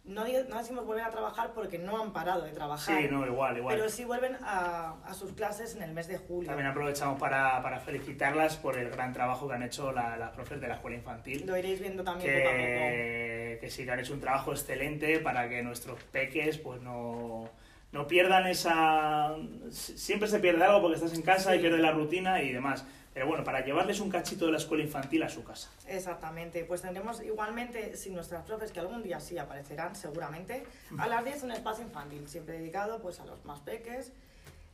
no, 0.06 0.24
no 0.48 0.58
decimos 0.58 0.86
volver 0.86 1.04
a 1.04 1.10
trabajar 1.10 1.52
porque 1.54 1.78
no 1.78 2.00
han 2.02 2.12
parado 2.12 2.42
de 2.42 2.52
trabajar. 2.52 2.96
Sí, 2.98 3.08
no, 3.10 3.26
igual, 3.26 3.56
igual. 3.58 3.74
Pero 3.76 3.88
sí 3.88 4.04
vuelven 4.04 4.36
a, 4.42 4.94
a 5.04 5.14
sus 5.14 5.32
clases 5.32 5.74
en 5.76 5.82
el 5.82 5.92
mes 5.92 6.06
de 6.08 6.16
julio. 6.18 6.48
También 6.48 6.68
aprovechamos 6.68 7.18
para, 7.18 7.60
para 7.62 7.80
felicitarlas 7.80 8.56
por 8.56 8.78
el 8.78 8.90
gran 8.90 9.12
trabajo 9.12 9.48
que 9.48 9.54
han 9.54 9.62
hecho 9.64 9.92
la- 9.92 10.16
las 10.16 10.30
profes 10.30 10.60
de 10.60 10.68
la 10.68 10.74
escuela 10.74 10.96
infantil. 10.96 11.44
Lo 11.46 11.56
iréis 11.56 11.80
viendo 11.80 12.04
también 12.04 12.32
poco 12.34 12.48
a 12.48 12.52
poco. 12.52 12.62
Que, 12.62 13.58
que 13.60 13.70
sí, 13.70 13.84
que 13.84 13.90
han 13.90 14.00
hecho 14.00 14.14
un 14.14 14.20
trabajo 14.20 14.52
excelente 14.52 15.18
para 15.18 15.48
que 15.48 15.62
nuestros 15.62 16.02
peques 16.04 16.58
pues 16.58 16.80
no, 16.80 17.48
no 17.96 18.06
pierdan 18.06 18.46
esa... 18.46 19.34
Siempre 19.70 20.28
se 20.28 20.38
pierde 20.38 20.64
algo 20.64 20.82
porque 20.82 20.96
estás 20.96 21.14
en 21.14 21.22
casa 21.22 21.56
y 21.56 21.60
pierdes 21.60 21.80
la 21.80 21.92
rutina 21.92 22.42
y 22.42 22.52
demás. 22.52 22.84
Pero 23.14 23.26
bueno, 23.26 23.42
para 23.44 23.64
llevarles 23.64 24.00
un 24.00 24.10
cachito 24.10 24.44
de 24.44 24.52
la 24.52 24.58
escuela 24.58 24.84
infantil 24.84 25.22
a 25.22 25.30
su 25.30 25.42
casa. 25.42 25.70
Exactamente, 25.88 26.64
pues 26.64 26.82
tendremos 26.82 27.22
igualmente, 27.22 27.96
sin 27.96 28.14
nuestras 28.14 28.44
profes, 28.44 28.72
que 28.72 28.80
algún 28.80 29.02
día 29.02 29.20
sí 29.20 29.38
aparecerán 29.38 29.96
seguramente, 29.96 30.64
a 30.98 31.08
las 31.08 31.24
10 31.24 31.44
un 31.44 31.52
espacio 31.52 31.84
infantil, 31.84 32.28
siempre 32.28 32.58
dedicado 32.58 33.00
pues 33.00 33.18
a 33.20 33.24
los 33.24 33.42
más 33.46 33.60
peques. 33.60 34.12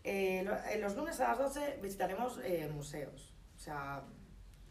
Eh, 0.02 0.44
en 0.72 0.80
los 0.80 0.96
lunes 0.96 1.20
a 1.20 1.28
las 1.28 1.38
12 1.38 1.78
visitaremos 1.80 2.40
eh, 2.42 2.68
museos, 2.74 3.32
o 3.54 3.60
sea, 3.60 4.02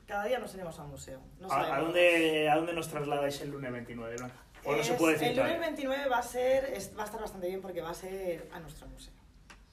cada 0.05 0.25
día 0.25 0.39
nos 0.39 0.53
iremos 0.53 0.77
a 0.77 0.83
un 0.83 0.89
museo. 0.89 1.21
No 1.39 1.49
¿A, 1.49 1.79
dónde, 1.79 2.49
¿A 2.49 2.57
dónde 2.57 2.73
nos 2.73 2.89
trasladáis 2.89 3.39
el 3.39 3.51
lunes 3.51 3.71
29, 3.71 4.17
Blanca? 4.17 4.35
¿O 4.65 4.75
no 4.75 4.83
se 4.83 4.93
Es- 4.93 4.97
puede 4.99 5.13
decir 5.13 5.29
El 5.29 5.35
lunes 5.37 5.51
todavía? 5.53 5.67
29 5.69 6.09
va 6.09 6.17
a, 6.19 6.23
ser, 6.23 6.65
es- 6.75 6.97
va 6.97 7.01
a 7.03 7.05
estar 7.05 7.19
bastante 7.21 7.47
bien 7.47 7.61
porque 7.61 7.81
va 7.81 7.89
a 7.89 7.93
ser 7.93 8.47
a 8.53 8.59
nuestro 8.59 8.87
museo. 8.87 9.13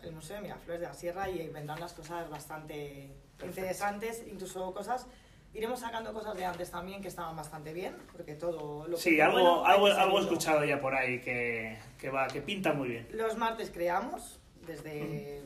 El 0.02 0.12
Museo 0.12 0.36
de 0.36 0.42
Miraflores 0.42 0.80
de 0.80 0.86
la 0.86 0.94
Sierra 0.94 1.28
y 1.28 1.48
vendrán 1.48 1.80
las 1.80 1.92
cosas 1.92 2.30
bastante 2.30 3.10
Perfecto. 3.36 3.46
interesantes, 3.60 4.24
incluso 4.30 4.72
cosas... 4.72 5.06
Iremos 5.54 5.80
sacando 5.80 6.12
cosas 6.12 6.36
de 6.36 6.44
antes 6.44 6.70
también 6.70 7.00
que 7.00 7.08
estaban 7.08 7.34
bastante 7.34 7.72
bien, 7.72 7.96
porque 8.12 8.34
todo 8.34 8.86
lo 8.86 8.96
que 8.96 9.02
Sí, 9.02 9.18
algo, 9.20 9.38
bueno 9.40 9.64
algo, 9.64 9.86
algo 9.86 10.18
he 10.18 10.22
escuchado 10.22 10.62
ya 10.64 10.78
por 10.78 10.94
ahí 10.94 11.20
que, 11.20 11.78
que, 11.98 12.10
va, 12.10 12.28
que 12.28 12.42
pinta 12.42 12.74
muy 12.74 12.88
bien. 12.90 13.08
Los 13.12 13.36
martes 13.38 13.70
creamos, 13.70 14.38
desde, 14.66 15.42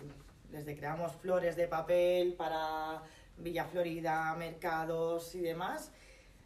desde 0.51 0.77
creamos 0.77 1.13
flores 1.17 1.55
de 1.55 1.69
papel 1.69 2.35
para 2.35 3.01
Villa 3.39 3.65
Florida, 3.65 4.35
mercados 4.35 5.37
y 5.37 5.41
demás. 5.41 5.93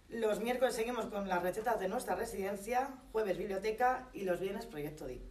Los 0.09 0.39
miércoles 0.41 0.75
seguimos 0.75 1.07
con 1.07 1.29
las 1.29 1.43
recetas 1.43 1.81
de 1.81 1.89
nuestra 1.89 2.15
residencia, 2.15 2.91
jueves 3.11 3.37
biblioteca 3.39 4.09
y 4.13 4.23
los 4.23 4.39
viernes 4.39 4.65
proyecto 4.65 5.05
DIP. 5.07 5.23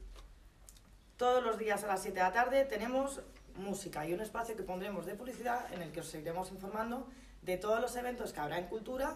Todos 1.16 1.42
los 1.42 1.58
días 1.58 1.86
a 1.86 1.88
las 1.88 2.02
7 2.02 2.18
de 2.18 2.24
la 2.24 2.34
tarde 2.34 2.66
tenemos 2.66 3.22
música 3.56 4.06
y 4.06 4.14
un 4.14 4.20
espacio 4.20 4.58
que 4.58 4.64
pondremos 4.64 5.06
de 5.06 5.16
publicidad 5.16 5.72
en 5.74 5.82
el 5.82 5.94
que 5.94 6.02
os 6.02 6.08
seguiremos 6.08 6.52
informando 6.52 7.08
de 7.42 7.56
todos 7.58 7.80
los 7.80 7.96
eventos 7.96 8.34
que 8.34 8.40
habrá 8.42 8.58
en 8.58 8.68
cultura 8.68 9.16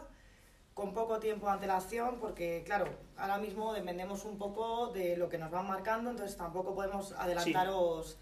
con 0.73 0.93
poco 0.93 1.19
tiempo 1.19 1.47
de 1.47 1.51
antelación 1.51 2.19
porque 2.21 2.63
claro, 2.65 2.85
ahora 3.17 3.37
mismo 3.37 3.73
dependemos 3.73 4.23
un 4.23 4.37
poco 4.37 4.87
de 4.87 5.17
lo 5.17 5.27
que 5.27 5.37
nos 5.37 5.51
van 5.51 5.67
marcando, 5.67 6.09
entonces 6.09 6.37
tampoco 6.37 6.73
podemos 6.73 7.11
adelantaros 7.11 8.17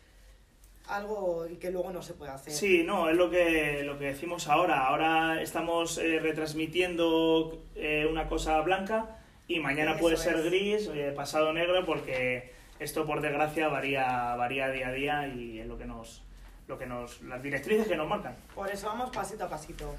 algo 0.87 1.47
y 1.47 1.55
que 1.57 1.71
luego 1.71 1.91
no 1.91 2.01
se 2.01 2.13
puede 2.13 2.31
hacer. 2.31 2.53
Sí, 2.53 2.83
no, 2.83 3.09
es 3.09 3.15
lo 3.15 3.29
que, 3.29 3.83
lo 3.83 3.97
que 3.97 4.05
decimos 4.05 4.47
ahora. 4.47 4.87
Ahora 4.87 5.41
estamos 5.41 5.97
eh, 5.97 6.19
retransmitiendo 6.19 7.61
eh, 7.75 8.07
una 8.09 8.27
cosa 8.27 8.59
blanca 8.61 9.17
y 9.47 9.59
mañana 9.59 9.91
Eso 9.91 9.99
puede 9.99 10.17
ser 10.17 10.37
es. 10.37 10.45
gris, 10.45 10.89
eh, 10.93 11.13
pasado 11.15 11.53
negro, 11.53 11.85
porque 11.85 12.51
esto 12.79 13.05
por 13.05 13.21
desgracia 13.21 13.67
varía, 13.67 14.35
varía 14.35 14.69
día 14.69 14.87
a 14.87 14.91
día 14.91 15.27
y 15.27 15.59
es 15.59 15.67
lo 15.67 15.77
que 15.77 15.85
nos, 15.85 16.23
lo 16.67 16.77
que 16.77 16.85
nos, 16.85 17.21
las 17.21 17.41
directrices 17.41 17.87
que 17.87 17.95
nos 17.95 18.07
marcan. 18.07 18.35
Por 18.55 18.69
eso 18.69 18.87
vamos 18.87 19.09
pasito 19.11 19.45
a 19.45 19.49
pasito. 19.49 19.95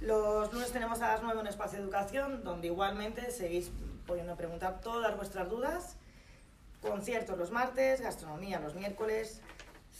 Los 0.00 0.52
lunes 0.52 0.70
tenemos 0.70 1.00
a 1.02 1.08
las 1.08 1.22
9 1.22 1.40
un 1.40 1.46
espacio 1.48 1.78
de 1.78 1.84
educación 1.84 2.44
donde 2.44 2.68
igualmente 2.68 3.30
seguís 3.30 3.70
pudiendo 4.06 4.36
preguntar 4.36 4.80
todas 4.80 5.16
vuestras 5.16 5.48
dudas. 5.48 5.96
Conciertos 6.80 7.36
los 7.36 7.50
martes, 7.50 8.00
gastronomía 8.00 8.60
los 8.60 8.76
miércoles, 8.76 9.42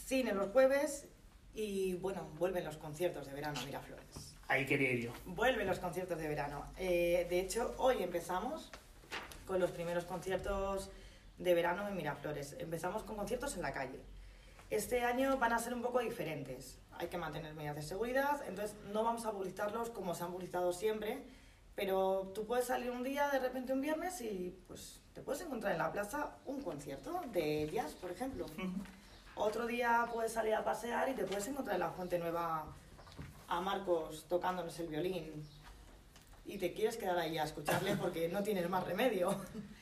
cine 0.09 0.33
los 0.33 0.50
jueves 0.53 1.07
y 1.55 1.95
bueno, 1.95 2.27
vuelven 2.38 2.65
los 2.65 2.79
conciertos 2.79 3.27
de 3.27 3.35
verano 3.35 3.61
a 3.61 3.65
Miraflores. 3.65 4.35
Ahí 4.49 4.65
quería 4.65 4.93
ir 4.93 5.05
yo. 5.05 5.12
Vuelven 5.27 5.67
los 5.67 5.79
conciertos 5.79 6.19
de 6.19 6.27
verano. 6.27 6.65
Eh, 6.79 7.27
de 7.29 7.41
hecho, 7.41 7.75
hoy 7.77 8.03
empezamos 8.03 8.71
con 9.47 9.61
los 9.61 9.71
primeros 9.71 10.07
conciertos 10.07 10.91
de 11.37 11.55
verano 11.55 11.87
en 11.87 11.95
Miraflores. 11.95 12.57
Empezamos 12.59 13.03
con 13.03 13.17
conciertos 13.17 13.55
en 13.57 13.62
la 13.62 13.75
calle. 13.75 14.00
Este 14.71 15.03
año 15.03 15.37
van 15.37 15.53
a 15.53 15.59
ser 15.59 15.75
un 15.75 15.83
poco 15.83 15.99
diferentes. 15.99 16.79
Hay 16.93 17.09
que 17.09 17.19
mantener 17.19 17.55
medidas 17.55 17.77
de 17.77 17.83
seguridad, 17.83 18.41
entonces 18.49 18.77
no 18.91 19.05
vamos 19.05 19.27
a 19.27 19.33
publicitarlos 19.33 19.91
como 19.91 20.15
se 20.15 20.25
han 20.25 20.33
publicitado 20.33 20.73
siempre, 20.73 21.23
pero 21.75 22.33
tú 22.35 22.47
puedes 22.47 22.67
salir 22.67 22.91
un 22.91 23.05
día, 23.05 23.29
de 23.29 23.41
repente 23.41 23.75
un 23.75 23.83
viernes, 23.83 24.21
y 24.23 24.59
pues 24.67 25.00
te 25.12 25.21
puedes 25.21 25.43
encontrar 25.43 25.73
en 25.73 25.79
la 25.79 25.93
plaza 25.93 26.37
un 26.47 26.62
concierto 26.62 27.21
de 27.31 27.69
jazz, 27.71 27.93
por 27.93 28.11
ejemplo. 28.11 28.47
Otro 29.38 29.66
día 29.66 30.07
puedes 30.12 30.33
salir 30.33 30.54
a 30.54 30.64
pasear 30.64 31.09
y 31.09 31.14
te 31.14 31.25
puedes 31.25 31.47
encontrar 31.47 31.76
en 31.76 31.80
la 31.80 31.90
Fuente 31.90 32.18
Nueva 32.18 32.64
a 33.49 33.61
Marcos 33.61 34.26
tocándonos 34.28 34.78
el 34.80 34.88
violín 34.88 35.33
y 36.45 36.59
te 36.59 36.73
quieres 36.73 36.97
quedar 36.97 37.18
ahí 37.18 37.38
a 37.38 37.45
escucharle 37.45 37.95
porque 37.97 38.28
no 38.28 38.42
tienes 38.42 38.68
más 38.68 38.85
remedio. 38.85 39.35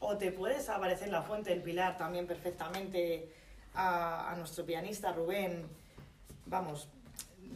O 0.00 0.16
te 0.16 0.30
puedes 0.30 0.68
aparecer 0.68 1.08
en 1.08 1.12
la 1.12 1.22
Fuente 1.22 1.50
del 1.50 1.60
Pilar 1.60 1.96
también 1.96 2.24
perfectamente 2.24 3.34
a, 3.74 4.30
a 4.30 4.36
nuestro 4.36 4.64
pianista 4.64 5.10
Rubén. 5.12 5.66
Vamos, 6.46 6.88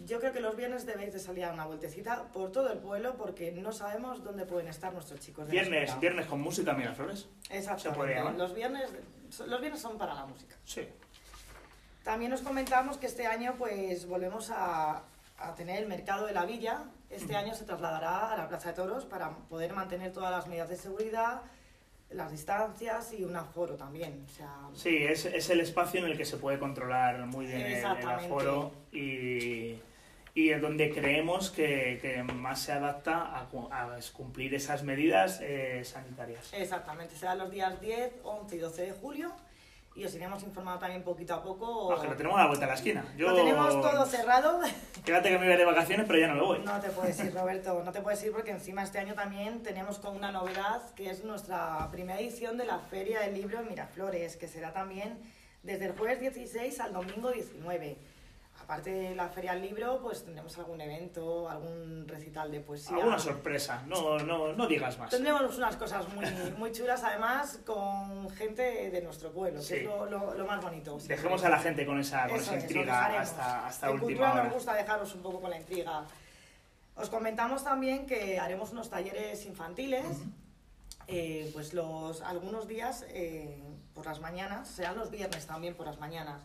yo 0.06 0.18
creo 0.18 0.32
que 0.32 0.40
los 0.40 0.56
viernes 0.56 0.84
debéis 0.84 1.12
de 1.12 1.20
salir 1.20 1.44
a 1.44 1.52
una 1.52 1.66
vueltecita 1.66 2.24
por 2.32 2.50
todo 2.50 2.72
el 2.72 2.80
pueblo 2.80 3.14
porque 3.16 3.52
no 3.52 3.70
sabemos 3.70 4.24
dónde 4.24 4.44
pueden 4.44 4.66
estar 4.66 4.92
nuestros 4.92 5.20
chicos 5.20 5.46
de 5.46 5.52
Viernes, 5.52 6.00
viernes 6.00 6.26
con 6.26 6.40
música, 6.40 6.72
Miraflores. 6.72 7.28
¿Se 7.46 7.58
Exactamente. 7.58 7.96
podría 7.96 8.16
llamar? 8.16 8.34
Los 8.34 8.54
viernes, 8.54 8.90
los 9.46 9.60
viernes 9.60 9.80
son 9.80 9.96
para 9.96 10.12
la 10.12 10.26
música. 10.26 10.56
Sí. 10.64 10.88
También 12.04 12.32
os 12.32 12.40
comentamos 12.42 12.96
que 12.98 13.06
este 13.06 13.26
año 13.26 13.54
pues 13.58 14.06
volvemos 14.06 14.50
a, 14.50 15.02
a 15.38 15.54
tener 15.54 15.80
el 15.82 15.88
mercado 15.88 16.26
de 16.26 16.32
la 16.32 16.44
villa. 16.44 16.84
Este 17.10 17.36
año 17.36 17.54
se 17.54 17.64
trasladará 17.64 18.32
a 18.32 18.36
la 18.36 18.48
Plaza 18.48 18.70
de 18.70 18.74
Toros 18.74 19.04
para 19.04 19.30
poder 19.30 19.72
mantener 19.72 20.12
todas 20.12 20.30
las 20.30 20.46
medidas 20.48 20.68
de 20.70 20.76
seguridad, 20.76 21.42
las 22.10 22.30
distancias 22.32 23.12
y 23.12 23.22
un 23.24 23.36
aforo 23.36 23.74
también. 23.76 24.24
O 24.26 24.34
sea, 24.34 24.52
Sí, 24.74 24.96
es, 25.04 25.26
es 25.26 25.48
el 25.50 25.60
espacio 25.60 26.00
en 26.00 26.06
el 26.10 26.16
que 26.16 26.24
se 26.24 26.38
puede 26.38 26.58
controlar 26.58 27.24
muy 27.26 27.46
bien 27.46 27.60
el- 27.60 27.84
aforo 27.84 28.72
y, 28.90 29.78
y 30.34 30.50
es 30.50 30.60
donde 30.60 30.90
creemos 30.90 31.50
que, 31.50 31.98
que 32.02 32.22
más 32.24 32.60
se 32.62 32.72
adapta 32.72 33.18
a, 33.18 33.42
a 33.42 33.98
cumplir 34.12 34.54
esas 34.54 34.82
medidas 34.82 35.38
eh, 35.42 35.82
sanitarias. 35.84 36.52
exactamente, 36.52 37.14
será 37.14 37.34
los 37.36 37.50
días 37.50 37.80
10, 37.80 38.12
11 38.24 38.56
y 38.56 38.58
12 38.58 38.82
de 38.82 38.92
julio 38.92 39.32
y 39.94 40.04
os 40.04 40.14
iremos 40.14 40.42
informando 40.42 40.80
también 40.80 41.02
poquito 41.02 41.34
a 41.34 41.42
poco. 41.42 41.92
Ah, 41.92 42.00
que 42.00 42.08
lo 42.08 42.16
tenemos 42.16 42.38
a 42.38 42.42
la 42.42 42.48
vuelta 42.48 42.64
de 42.64 42.70
la 42.70 42.76
esquina. 42.76 43.04
Yo, 43.16 43.28
Lo 43.28 43.36
tenemos 43.36 43.80
todo 43.80 44.06
cerrado. 44.06 44.60
Quédate 45.04 45.28
que 45.28 45.38
me 45.38 45.48
voy 45.48 45.56
de 45.56 45.64
vacaciones, 45.64 46.06
pero 46.06 46.18
ya 46.18 46.28
no 46.28 46.34
me 46.34 46.40
voy. 46.40 46.58
No 46.60 46.80
te 46.80 46.88
puedes 46.90 47.18
ir, 47.22 47.34
Roberto, 47.34 47.82
no 47.84 47.92
te 47.92 48.00
puedes 48.00 48.22
ir 48.24 48.32
porque 48.32 48.52
encima 48.52 48.82
este 48.82 48.98
año 48.98 49.14
también 49.14 49.62
tenemos 49.62 49.98
con 49.98 50.16
una 50.16 50.32
novedad 50.32 50.82
que 50.94 51.10
es 51.10 51.24
nuestra 51.24 51.90
primera 51.90 52.18
edición 52.20 52.56
de 52.56 52.64
la 52.64 52.78
Feria 52.78 53.20
del 53.20 53.34
Libro 53.34 53.60
en 53.60 53.68
Miraflores, 53.68 54.36
que 54.36 54.48
será 54.48 54.72
también 54.72 55.18
desde 55.62 55.86
el 55.86 55.92
jueves 55.92 56.20
16 56.20 56.80
al 56.80 56.92
domingo 56.92 57.30
19. 57.30 57.96
Aparte 58.62 58.90
de 58.90 59.14
la 59.16 59.28
Feria 59.28 59.52
del 59.54 59.62
Libro, 59.62 60.00
pues 60.00 60.24
tendremos 60.24 60.56
algún 60.56 60.80
evento, 60.80 61.48
algún 61.48 62.06
recital 62.06 62.50
de 62.52 62.60
poesía. 62.60 62.96
Alguna 62.96 63.18
sorpresa, 63.18 63.82
no, 63.88 64.18
no, 64.20 64.52
no 64.52 64.66
digas 64.68 64.96
más. 64.98 65.10
Tendremos 65.10 65.56
unas 65.58 65.76
cosas 65.76 66.08
muy, 66.14 66.24
muy 66.58 66.70
chulas, 66.70 67.02
además, 67.02 67.58
con 67.66 68.30
gente 68.30 68.90
de 68.90 69.02
nuestro 69.02 69.32
pueblo, 69.32 69.58
que 69.60 69.66
Sí. 69.66 69.74
es 69.76 69.84
lo, 69.84 70.06
lo- 70.06 70.34
lo 70.34 70.46
más 70.46 70.62
bonito. 70.62 70.96
Dejemos 70.98 71.42
a 71.44 71.48
la 71.48 71.58
gente 71.58 71.84
con 71.84 71.98
esa, 71.98 72.28
con 72.28 72.36
Eso 72.36 72.54
esa 72.54 72.60
intriga 72.62 73.20
hasta, 73.20 73.66
hasta 73.66 73.86
en 73.88 73.92
última 73.94 74.06
cultura 74.08 74.32
hora. 74.32 74.44
nos 74.44 74.52
gusta 74.54 74.74
dejaros 74.74 75.14
un 75.14 75.22
poco 75.22 75.40
con 75.40 75.50
la 75.50 75.58
intriga. 75.58 76.04
Os 76.94 77.08
comentamos 77.10 77.64
también 77.64 78.06
que 78.06 78.38
haremos 78.38 78.70
unos 78.70 78.88
talleres 78.90 79.44
infantiles, 79.44 80.06
eh, 81.08 81.50
pues 81.52 81.74
los, 81.74 82.22
algunos 82.22 82.68
días 82.68 83.04
eh, 83.08 83.60
por 83.92 84.06
las 84.06 84.20
mañanas, 84.20 84.68
serán 84.68 84.96
los 84.96 85.10
viernes 85.10 85.46
también 85.46 85.74
por 85.74 85.86
las 85.86 85.98
mañanas. 85.98 86.42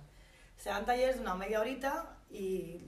Serán 0.57 0.85
talleres 0.85 1.15
de 1.15 1.21
una 1.21 1.35
media 1.35 1.59
horita 1.61 2.17
y 2.29 2.79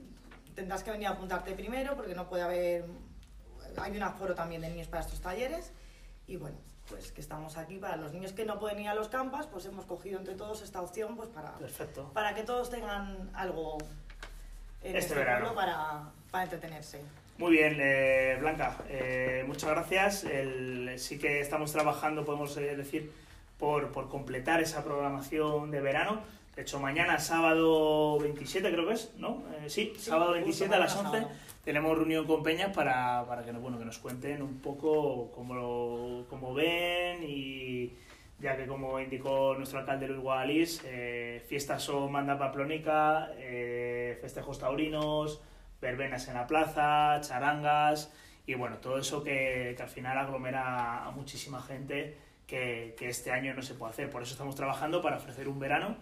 tendrás 0.54 0.82
que 0.82 0.90
venir 0.90 1.06
a 1.06 1.10
apuntarte 1.12 1.52
primero 1.54 1.96
porque 1.96 2.14
no 2.14 2.28
puede 2.28 2.42
haber, 2.42 2.84
hay 3.80 3.96
un 3.96 4.02
aforo 4.02 4.34
también 4.34 4.60
de 4.62 4.68
niños 4.68 4.88
para 4.88 5.02
estos 5.02 5.20
talleres 5.20 5.72
y 6.26 6.36
bueno, 6.36 6.56
pues 6.88 7.12
que 7.12 7.20
estamos 7.20 7.56
aquí 7.56 7.78
para 7.78 7.96
los 7.96 8.12
niños 8.12 8.32
que 8.32 8.44
no 8.44 8.58
pueden 8.58 8.80
ir 8.80 8.88
a 8.88 8.94
los 8.94 9.08
campas, 9.08 9.46
pues 9.46 9.64
hemos 9.66 9.84
cogido 9.86 10.18
entre 10.18 10.34
todos 10.34 10.62
esta 10.62 10.82
opción 10.82 11.16
pues 11.16 11.28
para, 11.28 11.52
Perfecto. 11.54 12.10
para 12.12 12.34
que 12.34 12.42
todos 12.42 12.70
tengan 12.70 13.30
algo 13.34 13.78
en 14.82 14.96
Este 14.96 14.98
este, 14.98 15.14
verano. 15.14 15.54
para, 15.54 16.10
para 16.30 16.44
entretenerse. 16.44 17.00
Muy 17.38 17.52
bien, 17.52 17.78
eh, 17.80 18.36
Blanca, 18.40 18.76
eh, 18.88 19.44
muchas 19.46 19.70
gracias. 19.70 20.24
El- 20.24 20.98
sí 20.98 21.18
que 21.18 21.40
estamos 21.40 21.72
trabajando, 21.72 22.24
podemos 22.24 22.54
eh, 22.58 22.76
decir, 22.76 23.10
por, 23.58 23.92
por 23.92 24.08
completar 24.10 24.60
esa 24.60 24.84
programación 24.84 25.70
de 25.70 25.80
verano. 25.80 26.20
De 26.60 26.64
hecho, 26.64 26.78
mañana, 26.78 27.18
sábado 27.18 28.18
27, 28.18 28.70
creo 28.70 28.86
que 28.86 28.92
es, 28.92 29.14
¿no? 29.16 29.44
Eh, 29.64 29.70
sí, 29.70 29.94
Sí, 29.96 30.10
sábado 30.10 30.26
justo 30.32 30.44
27 30.44 30.74
a 30.74 30.78
las 30.78 30.94
mañana 30.94 31.08
11 31.16 31.20
sábado. 31.22 31.40
tenemos 31.64 31.96
reunión 31.96 32.26
con 32.26 32.42
Peñas 32.42 32.70
para, 32.76 33.24
para 33.26 33.42
que, 33.46 33.50
nos- 33.54 33.62
bueno, 33.62 33.78
que 33.78 33.86
nos 33.86 33.96
cuenten 33.96 34.42
un 34.42 34.58
poco 34.60 35.30
cómo, 35.30 35.54
lo- 35.54 36.26
cómo 36.28 36.52
ven 36.52 37.22
y 37.26 37.94
ya 38.40 38.58
que 38.58 38.66
como 38.66 39.00
indicó 39.00 39.54
nuestro 39.56 39.78
alcalde 39.78 40.06
Luis 40.08 40.20
Guadalís, 40.20 40.82
eh, 40.84 41.42
fiestas 41.48 41.82
son 41.82 42.12
manda 42.12 42.36
paplónica, 42.38 43.30
eh, 43.38 44.18
festejos 44.20 44.58
taurinos, 44.58 45.40
verbenas 45.80 46.28
en 46.28 46.34
la 46.34 46.46
plaza, 46.46 47.22
charangas 47.22 48.12
y 48.44 48.52
bueno, 48.52 48.76
todo 48.82 48.98
eso 48.98 49.24
que, 49.24 49.72
que 49.78 49.82
al 49.82 49.88
final 49.88 50.18
aglomera 50.18 51.06
a 51.06 51.10
muchísima 51.10 51.62
gente 51.62 52.18
que, 52.46 52.94
que 52.98 53.08
este 53.08 53.30
año 53.30 53.54
no 53.54 53.62
se 53.62 53.72
puede 53.72 53.92
hacer. 53.92 54.10
Por 54.10 54.22
eso 54.24 54.32
estamos 54.32 54.56
trabajando 54.56 55.00
para 55.00 55.16
ofrecer 55.16 55.48
un 55.48 55.58
verano 55.58 55.96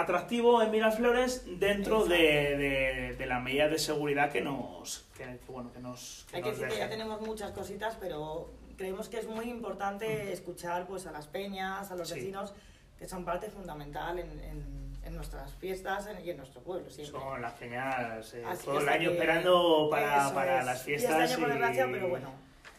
atractivo 0.00 0.62
en 0.62 0.70
Miraflores 0.70 1.44
dentro 1.58 2.04
de, 2.04 2.16
de, 2.56 3.16
de 3.16 3.26
las 3.26 3.42
medidas 3.42 3.70
de 3.70 3.78
seguridad 3.78 4.30
que 4.30 4.40
nos 4.40 5.06
que, 5.16 5.38
bueno 5.48 5.72
que 5.72 5.80
nos, 5.80 6.26
que 6.30 6.36
Hay 6.36 6.42
que 6.42 6.50
decir 6.50 6.68
que 6.68 6.78
ya 6.78 6.88
tenemos 6.88 7.20
muchas 7.20 7.50
cositas, 7.52 7.96
pero 8.00 8.50
creemos 8.76 9.08
que 9.08 9.18
es 9.18 9.26
muy 9.26 9.46
importante 9.50 10.32
escuchar 10.32 10.86
pues, 10.86 11.06
a 11.06 11.12
las 11.12 11.26
peñas, 11.26 11.90
a 11.90 11.94
los 11.96 12.08
Sí. 12.08 12.14
vecinos, 12.14 12.54
que 12.98 13.06
son 13.08 13.24
parte 13.24 13.50
fundamental 13.50 14.18
en, 14.18 14.30
en- 14.40 14.80
en 15.02 15.16
nuestras 15.16 15.54
fiestas 15.54 16.06
en- 16.06 16.24
y 16.24 16.30
en 16.30 16.36
nuestro 16.36 16.60
pueblo 16.62 16.90
siempre. 16.90 17.18
son 17.20 17.40
las 17.40 17.52
peñas 17.54 18.34
eh, 18.34 18.44
todo 18.64 18.80
el 18.80 18.88
año 18.88 19.10
esperando 19.12 19.88
para, 19.90 20.32
para 20.34 20.60
es. 20.60 20.66
las 20.66 20.82
Y 20.82 20.84
fiestas 20.84 21.10
este 21.12 21.34
año, 21.34 21.38
por 21.40 21.48
y- 21.48 21.52
desgracia, 21.52 21.88
pero 21.90 22.08
bueno, 22.08 22.32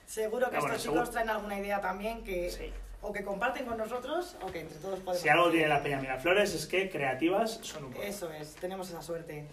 seguro 0.05 0.45
que 0.49 0.57
bueno, 0.57 0.67
estos 0.67 0.81
seguro. 0.83 1.01
chicos 1.01 1.13
traen 1.13 1.29
alguna 1.29 1.57
idea 1.59 1.81
también 1.81 2.23
que 2.23 2.49
Sí. 2.51 2.71
O 3.01 3.11
que 3.11 3.23
comparten 3.23 3.65
con 3.65 3.77
nosotros 3.77 4.37
o 4.41 4.51
que 4.51 4.61
entre 4.61 4.77
todos 4.79 4.99
podemos... 4.99 5.21
si 5.21 5.29
algo 5.29 5.49
tiene 5.49 5.67
la 5.67 5.81
peña 5.81 5.99
Miraflores 5.99 6.53
es 6.53 6.67
que 6.67 6.89
creativas 6.89 7.59
son 7.63 7.85
un 7.85 7.91
montón. 7.91 8.07
Eso 8.07 8.31
es, 8.31 8.55
tenemos 8.55 8.89
esa 8.89 9.01
suerte. 9.01 9.45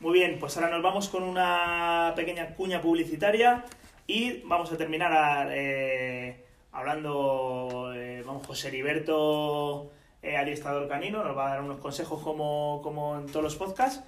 Muy 0.00 0.12
bien, 0.12 0.38
pues 0.38 0.56
ahora 0.56 0.70
nos 0.70 0.82
vamos 0.82 1.08
con 1.08 1.22
una 1.22 2.12
pequeña 2.14 2.54
cuña 2.54 2.80
publicitaria 2.80 3.64
y 4.06 4.42
vamos 4.42 4.70
a 4.72 4.76
terminar 4.76 5.48
eh, 5.52 6.44
hablando, 6.72 7.92
eh, 7.94 8.22
vamos, 8.26 8.46
José 8.46 8.68
Heriberto, 8.68 9.90
eh, 10.22 10.36
adiestrador 10.36 10.88
canino, 10.88 11.24
nos 11.24 11.36
va 11.36 11.46
a 11.46 11.50
dar 11.50 11.62
unos 11.62 11.78
consejos 11.78 12.22
como, 12.22 12.80
como 12.82 13.16
en 13.16 13.26
todos 13.26 13.42
los 13.42 13.56
podcasts 13.56 14.04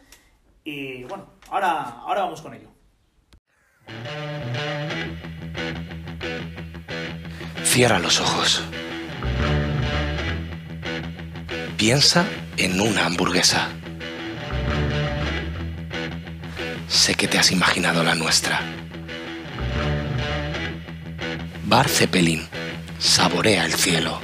y 0.64 1.04
bueno, 1.04 1.26
ahora, 1.50 2.00
ahora 2.00 2.22
vamos 2.22 2.42
con 2.42 2.54
ello. 2.54 2.68
Cierra 7.64 7.98
los 7.98 8.20
ojos. 8.20 8.62
Piensa 11.78 12.26
en 12.56 12.80
una 12.80 13.06
hamburguesa. 13.06 13.68
Sé 16.88 17.14
que 17.14 17.28
te 17.28 17.38
has 17.38 17.52
imaginado 17.52 18.02
la 18.02 18.16
nuestra. 18.16 18.58
Bar 21.66 21.88
Zeppelin. 21.88 22.40
Saborea 22.98 23.64
el 23.64 23.74
cielo. 23.74 24.18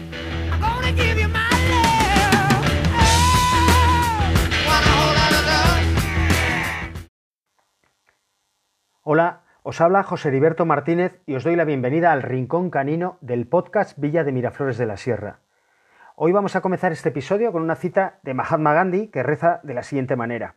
Hola, 9.05 9.43
os 9.63 9.81
habla 9.81 10.03
José 10.03 10.31
Heriberto 10.31 10.67
Martínez 10.67 11.21
y 11.25 11.37
os 11.37 11.45
doy 11.45 11.55
la 11.55 11.65
bienvenida 11.65 12.11
al 12.11 12.23
Rincón 12.23 12.71
Canino 12.71 13.17
del 13.21 13.47
podcast 13.47 13.97
Villa 13.97 14.25
de 14.25 14.33
Miraflores 14.33 14.77
de 14.77 14.87
la 14.87 14.97
Sierra. 14.97 15.44
Hoy 16.17 16.31
vamos 16.31 16.55
a 16.55 16.61
comenzar 16.61 16.93
este 16.93 17.09
episodio 17.09 17.51
con 17.51 17.61
una 17.61 17.75
cita 17.75 18.21
de 18.23 18.35
Mahatma 18.35 18.73
Gandhi 18.73 19.09
que 19.09 19.25
reza 19.25 19.59
de 19.65 19.75
la 19.75 19.83
siguiente 19.83 20.15
manera. 20.15 20.55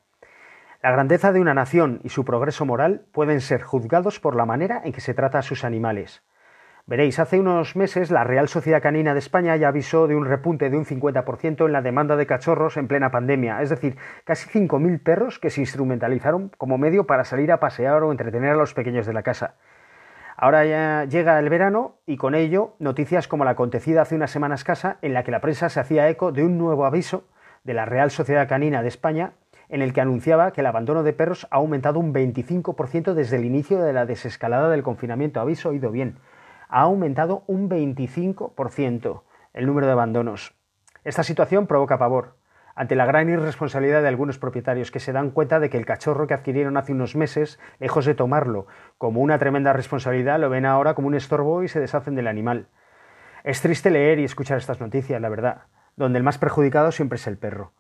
La 0.84 0.92
grandeza 0.92 1.32
de 1.32 1.40
una 1.40 1.56
nación 1.56 2.00
y 2.04 2.10
su 2.10 2.24
progreso 2.24 2.64
moral 2.64 3.08
pueden 3.12 3.42
ser 3.42 3.64
juzgados 3.64 4.20
por 4.20 4.36
la 4.36 4.46
manera 4.46 4.84
en 4.86 4.94
que 4.94 5.02
se 5.02 5.16
trata 5.16 5.40
a 5.40 5.42
sus 5.42 5.64
animales. 5.64 6.22
Veréis, 6.86 7.18
hace 7.18 7.40
unos 7.40 7.76
meses 7.76 8.12
la 8.12 8.24
Real 8.24 8.48
Sociedad 8.48 8.84
Canina 8.84 9.14
de 9.14 9.20
España 9.20 9.56
ya 9.56 9.70
avisó 9.70 10.06
de 10.06 10.16
un 10.16 10.26
repunte 10.26 10.70
de 10.70 10.78
un 10.78 10.86
50% 10.86 11.66
en 11.66 11.72
la 11.72 11.82
demanda 11.82 12.16
de 12.18 12.28
cachorros 12.28 12.78
en 12.78 12.88
plena 12.88 13.10
pandemia, 13.10 13.60
es 13.64 13.72
decir, 13.72 13.98
casi 14.26 14.48
5.000 14.48 15.02
perros 15.02 15.40
que 15.40 15.50
se 15.50 15.62
instrumentalizaron 15.62 16.52
como 16.60 16.78
medio 16.78 17.08
para 17.08 17.24
salir 17.24 17.52
a 17.52 17.60
pasear 17.60 18.04
o 18.04 18.12
entretener 18.12 18.52
a 18.52 18.58
los 18.58 18.76
pequeños 18.76 19.08
de 19.08 19.14
la 19.14 19.24
casa. 19.24 19.56
Ahora 20.40 20.66
ya 20.66 21.06
llega 21.06 21.40
el 21.40 21.50
verano 21.50 21.96
y 22.06 22.18
con 22.18 22.36
ello 22.36 22.76
noticias 22.78 23.28
como 23.28 23.44
la 23.44 23.52
acontecida 23.52 24.04
hace 24.04 24.14
unas 24.14 24.30
semanas 24.30 24.60
escasa 24.60 25.00
en 25.02 25.16
la 25.16 25.24
que 25.24 25.32
la 25.32 25.42
prensa 25.42 25.68
se 25.68 25.80
hacía 25.80 26.08
eco 26.10 26.32
de 26.32 26.44
un 26.44 26.60
nuevo 26.60 26.86
aviso 26.86 27.24
de 27.64 27.74
la 27.74 27.86
Real 27.86 28.12
Sociedad 28.12 28.48
Canina 28.48 28.84
de 28.84 28.88
España 28.88 29.34
en 29.68 29.82
el 29.82 29.94
que 29.94 30.02
anunciaba 30.02 30.52
que 30.54 30.62
el 30.62 30.68
abandono 30.68 31.02
de 31.02 31.12
perros 31.12 31.48
ha 31.50 31.56
aumentado 31.56 32.00
un 32.00 32.14
25% 32.14 33.16
desde 33.16 33.38
el 33.38 33.46
inicio 33.46 33.82
de 33.82 33.94
la 33.94 34.06
desescalada 34.06 34.70
del 34.70 34.84
confinamiento. 34.84 35.42
Habéis 35.42 35.66
oído 35.66 35.90
bien, 35.90 36.20
ha 36.70 36.82
aumentado 36.82 37.44
un 37.48 37.68
25% 37.68 39.24
el 39.54 39.66
número 39.66 39.88
de 39.88 39.94
abandonos. 39.94 40.54
Esta 41.04 41.24
situación 41.24 41.66
provoca 41.66 41.98
pavor 41.98 42.37
ante 42.78 42.96
la 42.96 43.08
gran 43.08 43.28
irresponsabilidad 43.28 44.04
de 44.04 44.08
algunos 44.08 44.38
propietarios 44.38 44.92
que 44.92 45.00
se 45.00 45.12
dan 45.12 45.32
cuenta 45.32 45.60
de 45.60 45.72
que 45.72 45.78
el 45.78 45.86
cachorro 45.88 46.28
que 46.28 46.36
adquirieron 46.36 46.78
hace 46.78 46.92
unos 46.92 47.16
meses, 47.16 47.60
lejos 47.80 48.06
de 48.06 48.14
tomarlo 48.14 48.68
como 49.00 49.22
una 49.22 49.40
tremenda 49.40 49.74
responsabilidad, 49.74 50.40
lo 50.40 50.52
ven 50.52 50.68
ahora 50.68 50.94
como 50.94 51.08
un 51.08 51.16
estorbo 51.16 51.64
y 51.64 51.70
se 51.70 51.80
deshacen 51.80 52.14
del 52.14 52.28
animal. 52.28 52.68
Es 53.44 53.64
triste 53.64 53.90
leer 53.90 54.20
y 54.20 54.26
escuchar 54.26 54.60
estas 54.60 54.80
noticias, 54.80 55.20
la 55.20 55.28
verdad, 55.28 55.64
donde 55.96 56.20
el 56.20 56.24
más 56.24 56.38
perjudicado 56.38 56.92
siempre 56.92 57.16
es 57.16 57.26
el 57.26 57.40
perro. 57.40 57.74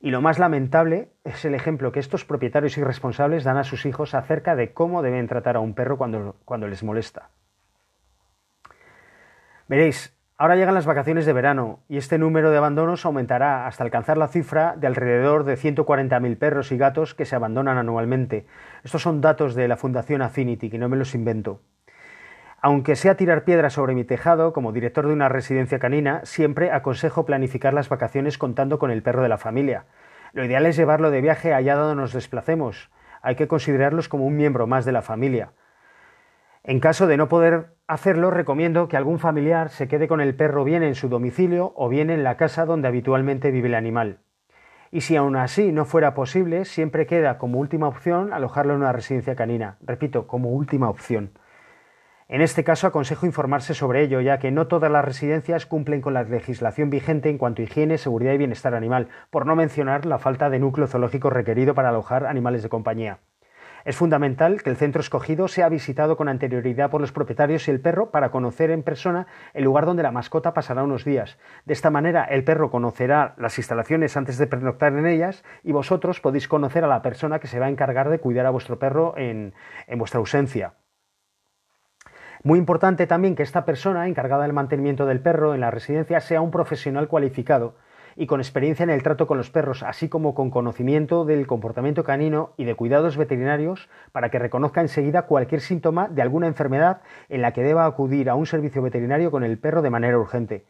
Y 0.00 0.10
lo 0.10 0.20
más 0.20 0.40
lamentable 0.40 1.12
es 1.22 1.44
el 1.44 1.54
ejemplo 1.54 1.92
que 1.92 2.00
estos 2.00 2.24
propietarios 2.24 2.76
irresponsables 2.76 3.44
dan 3.44 3.56
a 3.56 3.62
sus 3.62 3.86
hijos 3.86 4.14
acerca 4.14 4.56
de 4.56 4.72
cómo 4.72 5.02
deben 5.02 5.28
tratar 5.28 5.54
a 5.54 5.60
un 5.60 5.74
perro 5.74 5.96
cuando, 5.96 6.34
cuando 6.44 6.66
les 6.66 6.82
molesta. 6.82 7.30
Veréis, 9.68 10.12
ahora 10.40 10.56
llegan 10.56 10.72
las 10.72 10.86
vacaciones 10.86 11.26
de 11.26 11.34
verano 11.34 11.80
y 11.86 11.98
este 11.98 12.16
número 12.16 12.50
de 12.50 12.56
abandonos 12.56 13.04
aumentará 13.04 13.66
hasta 13.66 13.84
alcanzar 13.84 14.16
la 14.16 14.26
cifra 14.26 14.74
de 14.74 14.86
alrededor 14.86 15.44
de 15.44 15.58
140.000 15.58 16.38
perros 16.38 16.72
y 16.72 16.78
gatos 16.78 17.14
que 17.14 17.26
se 17.26 17.36
abandonan 17.36 17.76
anualmente. 17.76 18.46
Estos 18.82 19.02
son 19.02 19.20
datos 19.20 19.54
de 19.54 19.68
la 19.68 19.76
Fundación 19.76 20.22
Affinity, 20.22 20.70
que 20.70 20.78
no 20.78 20.88
me 20.88 20.96
los 20.96 21.14
invento. 21.14 21.60
Aunque 22.62 22.96
sea 22.96 23.18
tirar 23.18 23.44
piedras 23.44 23.74
sobre 23.74 23.94
mi 23.94 24.04
tejado, 24.04 24.54
como 24.54 24.72
director 24.72 25.06
de 25.06 25.12
una 25.12 25.28
residencia 25.28 25.78
canina, 25.78 26.22
siempre 26.24 26.72
aconsejo 26.72 27.26
planificar 27.26 27.74
las 27.74 27.90
vacaciones 27.90 28.38
contando 28.38 28.78
con 28.78 28.90
el 28.90 29.02
perro 29.02 29.22
de 29.22 29.28
la 29.28 29.36
familia. 29.36 29.84
Lo 30.32 30.42
ideal 30.42 30.64
es 30.64 30.74
llevarlo 30.74 31.10
de 31.10 31.20
viaje 31.20 31.52
allá 31.52 31.76
donde 31.76 32.00
nos 32.00 32.14
desplacemos. 32.14 32.90
Hay 33.20 33.34
que 33.34 33.46
considerarlos 33.46 34.08
como 34.08 34.24
un 34.24 34.38
miembro 34.38 34.66
más 34.66 34.86
de 34.86 34.92
la 34.92 35.02
familia. 35.02 35.52
En 36.62 36.78
caso 36.78 37.06
de 37.06 37.16
no 37.16 37.28
poder 37.28 37.74
hacerlo, 37.86 38.30
recomiendo 38.30 38.88
que 38.88 38.96
algún 38.98 39.18
familiar 39.18 39.70
se 39.70 39.88
quede 39.88 40.08
con 40.08 40.20
el 40.20 40.34
perro 40.34 40.62
bien 40.62 40.82
en 40.82 40.94
su 40.94 41.08
domicilio 41.08 41.72
o 41.74 41.88
bien 41.88 42.10
en 42.10 42.22
la 42.22 42.36
casa 42.36 42.66
donde 42.66 42.88
habitualmente 42.88 43.50
vive 43.50 43.68
el 43.68 43.74
animal. 43.74 44.18
Y 44.90 45.00
si 45.00 45.16
aún 45.16 45.36
así 45.36 45.72
no 45.72 45.84
fuera 45.84 46.14
posible, 46.14 46.64
siempre 46.64 47.06
queda 47.06 47.38
como 47.38 47.58
última 47.60 47.88
opción 47.88 48.32
alojarlo 48.32 48.74
en 48.74 48.80
una 48.80 48.92
residencia 48.92 49.36
canina. 49.36 49.78
Repito, 49.80 50.26
como 50.26 50.50
última 50.50 50.90
opción. 50.90 51.32
En 52.28 52.42
este 52.42 52.62
caso 52.62 52.86
aconsejo 52.86 53.26
informarse 53.26 53.72
sobre 53.72 54.02
ello, 54.02 54.20
ya 54.20 54.38
que 54.38 54.50
no 54.50 54.66
todas 54.66 54.92
las 54.92 55.04
residencias 55.04 55.66
cumplen 55.66 56.00
con 56.00 56.14
la 56.14 56.24
legislación 56.24 56.90
vigente 56.90 57.30
en 57.30 57.38
cuanto 57.38 57.62
a 57.62 57.64
higiene, 57.64 57.98
seguridad 57.98 58.34
y 58.34 58.38
bienestar 58.38 58.74
animal, 58.74 59.08
por 59.30 59.46
no 59.46 59.56
mencionar 59.56 60.06
la 60.06 60.18
falta 60.18 60.50
de 60.50 60.58
núcleo 60.58 60.86
zoológico 60.86 61.30
requerido 61.30 61.74
para 61.74 61.88
alojar 61.88 62.26
animales 62.26 62.62
de 62.62 62.68
compañía. 62.68 63.18
Es 63.84 63.96
fundamental 63.96 64.62
que 64.62 64.70
el 64.70 64.76
centro 64.76 65.00
escogido 65.00 65.48
sea 65.48 65.68
visitado 65.68 66.16
con 66.16 66.28
anterioridad 66.28 66.90
por 66.90 67.00
los 67.00 67.12
propietarios 67.12 67.66
y 67.66 67.70
el 67.70 67.80
perro 67.80 68.10
para 68.10 68.30
conocer 68.30 68.70
en 68.70 68.82
persona 68.82 69.26
el 69.54 69.64
lugar 69.64 69.86
donde 69.86 70.02
la 70.02 70.12
mascota 70.12 70.52
pasará 70.52 70.82
unos 70.82 71.04
días. 71.04 71.38
De 71.64 71.72
esta 71.72 71.90
manera 71.90 72.24
el 72.24 72.44
perro 72.44 72.70
conocerá 72.70 73.34
las 73.38 73.58
instalaciones 73.58 74.16
antes 74.16 74.38
de 74.38 74.46
pernoctar 74.46 74.92
en 74.92 75.06
ellas 75.06 75.44
y 75.62 75.72
vosotros 75.72 76.20
podéis 76.20 76.48
conocer 76.48 76.84
a 76.84 76.88
la 76.88 77.02
persona 77.02 77.38
que 77.38 77.48
se 77.48 77.58
va 77.58 77.66
a 77.66 77.70
encargar 77.70 78.10
de 78.10 78.18
cuidar 78.18 78.46
a 78.46 78.50
vuestro 78.50 78.78
perro 78.78 79.14
en, 79.16 79.54
en 79.86 79.98
vuestra 79.98 80.18
ausencia. 80.18 80.74
Muy 82.42 82.58
importante 82.58 83.06
también 83.06 83.34
que 83.34 83.42
esta 83.42 83.66
persona 83.66 84.08
encargada 84.08 84.44
del 84.44 84.54
mantenimiento 84.54 85.04
del 85.04 85.20
perro 85.20 85.54
en 85.54 85.60
la 85.60 85.70
residencia 85.70 86.20
sea 86.20 86.40
un 86.40 86.50
profesional 86.50 87.06
cualificado 87.06 87.74
y 88.20 88.26
con 88.26 88.40
experiencia 88.40 88.82
en 88.82 88.90
el 88.90 89.02
trato 89.02 89.26
con 89.26 89.38
los 89.38 89.48
perros, 89.48 89.82
así 89.82 90.10
como 90.10 90.34
con 90.34 90.50
conocimiento 90.50 91.24
del 91.24 91.46
comportamiento 91.46 92.04
canino 92.04 92.52
y 92.58 92.64
de 92.64 92.74
cuidados 92.74 93.16
veterinarios 93.16 93.88
para 94.12 94.28
que 94.28 94.38
reconozca 94.38 94.82
enseguida 94.82 95.22
cualquier 95.22 95.62
síntoma 95.62 96.06
de 96.06 96.20
alguna 96.20 96.46
enfermedad 96.46 97.00
en 97.30 97.40
la 97.40 97.54
que 97.54 97.62
deba 97.62 97.86
acudir 97.86 98.28
a 98.28 98.34
un 98.34 98.44
servicio 98.44 98.82
veterinario 98.82 99.30
con 99.30 99.42
el 99.42 99.58
perro 99.58 99.80
de 99.80 99.88
manera 99.88 100.18
urgente. 100.18 100.66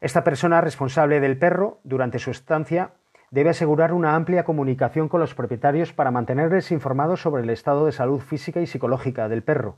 Esta 0.00 0.24
persona 0.24 0.60
responsable 0.60 1.20
del 1.20 1.38
perro 1.38 1.78
durante 1.84 2.18
su 2.18 2.32
estancia 2.32 2.90
debe 3.30 3.50
asegurar 3.50 3.92
una 3.92 4.16
amplia 4.16 4.42
comunicación 4.42 5.08
con 5.08 5.20
los 5.20 5.36
propietarios 5.36 5.92
para 5.92 6.10
mantenerles 6.10 6.72
informados 6.72 7.20
sobre 7.20 7.44
el 7.44 7.50
estado 7.50 7.86
de 7.86 7.92
salud 7.92 8.18
física 8.18 8.60
y 8.60 8.66
psicológica 8.66 9.28
del 9.28 9.44
perro. 9.44 9.76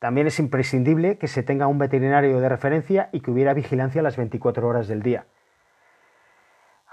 También 0.00 0.26
es 0.26 0.40
imprescindible 0.40 1.16
que 1.18 1.28
se 1.28 1.44
tenga 1.44 1.68
un 1.68 1.78
veterinario 1.78 2.40
de 2.40 2.48
referencia 2.48 3.08
y 3.12 3.20
que 3.20 3.30
hubiera 3.30 3.54
vigilancia 3.54 4.02
las 4.02 4.16
24 4.16 4.66
horas 4.66 4.88
del 4.88 5.00
día. 5.02 5.26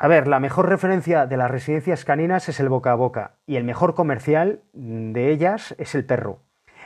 A 0.02 0.08
ver, 0.08 0.30
la 0.30 0.40
mejor 0.40 0.70
referencia 0.70 1.28
de 1.28 1.36
las 1.36 1.52
residencias 1.52 2.06
caninas 2.06 2.48
es 2.48 2.62
el 2.62 2.70
boca 2.70 2.94
a 2.94 2.96
boca 2.96 3.34
y 3.46 3.58
el 3.58 3.66
mejor 3.66 3.96
comercial 3.96 4.62
de 4.72 5.30
ellas 5.30 5.76
es 5.78 5.94
el 5.94 6.06
perro. 6.06 6.40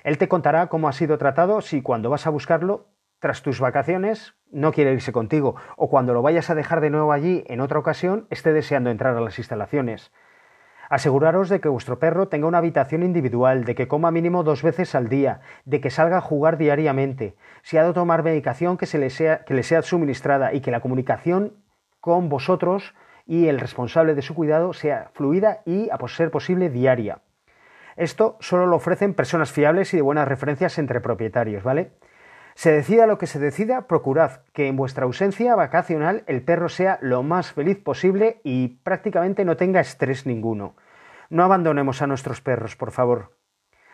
Él 0.04 0.18
te 0.18 0.28
contará 0.28 0.66
cómo 0.66 0.88
ha 0.88 0.94
sido 0.94 1.20
tratado 1.20 1.62
si 1.62 1.84
cuando 1.84 2.10
vas 2.10 2.26
a 2.26 2.32
buscarlo 2.32 2.88
tras 3.20 3.44
tus 3.44 3.60
vacaciones 3.60 4.34
no 4.52 4.72
quiere 4.72 4.94
irse 4.94 5.12
contigo 5.12 5.56
o 5.78 5.92
cuando 5.92 6.16
lo 6.16 6.24
vayas 6.24 6.50
a 6.50 6.56
dejar 6.56 6.82
de 6.82 6.90
nuevo 6.90 7.12
allí 7.12 7.44
en 7.46 7.62
otra 7.62 7.78
ocasión 7.78 8.26
esté 8.32 8.52
deseando 8.52 8.90
entrar 8.90 9.16
a 9.16 9.22
las 9.22 9.38
instalaciones. 9.38 10.12
Aseguraros 10.90 11.50
de 11.50 11.62
que 11.62 11.70
vuestro 11.70 12.00
perro 12.00 12.30
tenga 12.30 12.48
una 12.48 12.58
habitación 12.58 13.04
individual, 13.04 13.64
de 13.64 13.76
que 13.76 13.88
coma 13.88 14.10
mínimo 14.10 14.44
dos 14.44 14.64
veces 14.64 14.96
al 14.96 15.08
día, 15.08 15.42
de 15.66 15.82
que 15.82 15.92
salga 15.92 16.18
a 16.18 16.22
jugar 16.22 16.58
diariamente, 16.58 17.36
si 17.62 17.78
ha 17.78 17.84
de 17.84 17.94
tomar 17.94 18.24
medicación 18.24 18.76
que, 18.76 18.88
se 18.88 18.98
le 18.98 19.12
sea, 19.12 19.46
que 19.46 19.54
le 19.54 19.62
sea 19.62 19.84
suministrada 19.84 20.52
y 20.52 20.62
que 20.62 20.72
la 20.72 20.82
comunicación 20.82 21.54
con 22.04 22.28
vosotros 22.28 22.94
y 23.26 23.48
el 23.48 23.60
responsable 23.60 24.16
de 24.16 24.22
su 24.22 24.36
cuidado 24.36 24.74
sea 24.74 25.12
fluida 25.14 25.62
y, 25.66 25.90
a 25.90 26.08
ser 26.08 26.32
posible, 26.32 26.70
diaria. 26.70 27.20
Esto 27.96 28.38
solo 28.40 28.66
lo 28.66 28.78
ofrecen 28.78 29.14
personas 29.14 29.52
fiables 29.52 29.94
y 29.94 29.98
de 29.98 30.02
buenas 30.02 30.28
referencias 30.28 30.78
entre 30.80 31.02
propietarios, 31.02 31.64
¿vale? 31.64 31.92
Se 32.56 32.72
decida 32.72 33.08
lo 33.08 33.18
que 33.18 33.28
se 33.28 33.40
decida, 33.40 33.88
procurad 33.88 34.42
que 34.54 34.68
en 34.68 34.76
vuestra 34.76 35.06
ausencia 35.06 35.56
vacacional 35.56 36.24
el 36.28 36.44
perro 36.44 36.70
sea 36.70 37.00
lo 37.02 37.24
más 37.24 37.52
feliz 37.52 37.80
posible 37.82 38.42
y 38.44 38.80
prácticamente 38.84 39.44
no 39.46 39.58
tenga 39.58 39.80
estrés 39.80 40.26
ninguno. 40.26 40.76
No 41.30 41.44
abandonemos 41.44 42.02
a 42.02 42.08
nuestros 42.08 42.42
perros, 42.42 42.76
por 42.76 42.92
favor. 42.92 43.38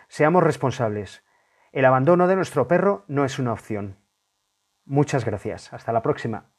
Seamos 0.09 0.43
responsables. 0.43 1.23
El 1.71 1.85
abandono 1.85 2.27
de 2.27 2.35
nuestro 2.35 2.67
perro 2.67 3.05
no 3.07 3.23
es 3.23 3.39
una 3.39 3.53
opción. 3.53 3.97
Muchas 4.85 5.23
gracias. 5.23 5.71
Hasta 5.71 5.93
la 5.93 6.01
próxima. 6.01 6.49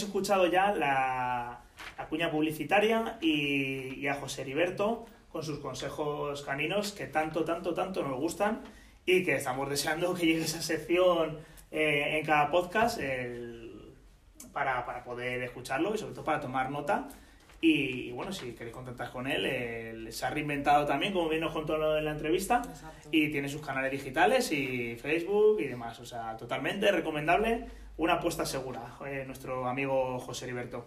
Hemos 0.00 0.08
escuchado 0.08 0.46
ya 0.46 0.72
la, 0.72 1.60
cuña 2.08 2.30
publicitaria 2.30 3.18
y, 3.20 4.06
a 4.06 4.14
José 4.14 4.42
Heriberto 4.42 5.04
con 5.30 5.42
sus 5.42 5.58
consejos 5.58 6.42
caninos 6.42 6.92
que 6.92 7.06
tanto, 7.06 7.44
tanto, 7.44 7.74
tanto 7.74 8.02
nos 8.02 8.18
gustan 8.18 8.62
y 9.04 9.24
que 9.24 9.36
estamos 9.36 9.68
deseando 9.68 10.14
que 10.14 10.26
llegue 10.26 10.42
esa 10.42 10.62
sección 10.62 11.38
eh, 11.70 12.18
en 12.18 12.24
cada 12.24 12.50
podcast 12.50 12.98
para, 14.54 15.04
poder 15.04 15.42
escucharlo 15.42 15.94
y 15.94 15.98
sobre 15.98 16.14
todo 16.14 16.24
para 16.24 16.40
tomar 16.40 16.70
nota. 16.70 17.08
Y, 17.62 18.10
bueno, 18.12 18.32
si 18.32 18.52
queréis 18.52 18.74
contactar 18.74 19.10
con 19.10 19.26
él, 19.26 20.10
se 20.12 20.24
ha 20.24 20.30
reinventado 20.30 20.86
también, 20.86 21.12
como 21.12 21.28
bien 21.28 21.42
nos 21.42 21.52
contó 21.52 21.98
en 21.98 22.04
la 22.04 22.12
entrevista, 22.12 22.62
y 23.10 23.30
tiene 23.30 23.48
sus 23.48 23.60
canales 23.60 23.92
digitales 23.92 24.50
y 24.50 24.96
Facebook 24.96 25.60
y 25.60 25.66
demás. 25.66 26.00
O 26.00 26.06
sea, 26.06 26.36
totalmente 26.38 26.90
recomendable 26.90 27.66
una 27.98 28.14
apuesta 28.14 28.46
segura, 28.46 28.96
eh, 29.06 29.24
nuestro 29.26 29.68
amigo 29.68 30.18
José 30.20 30.46
Heriberto. 30.46 30.86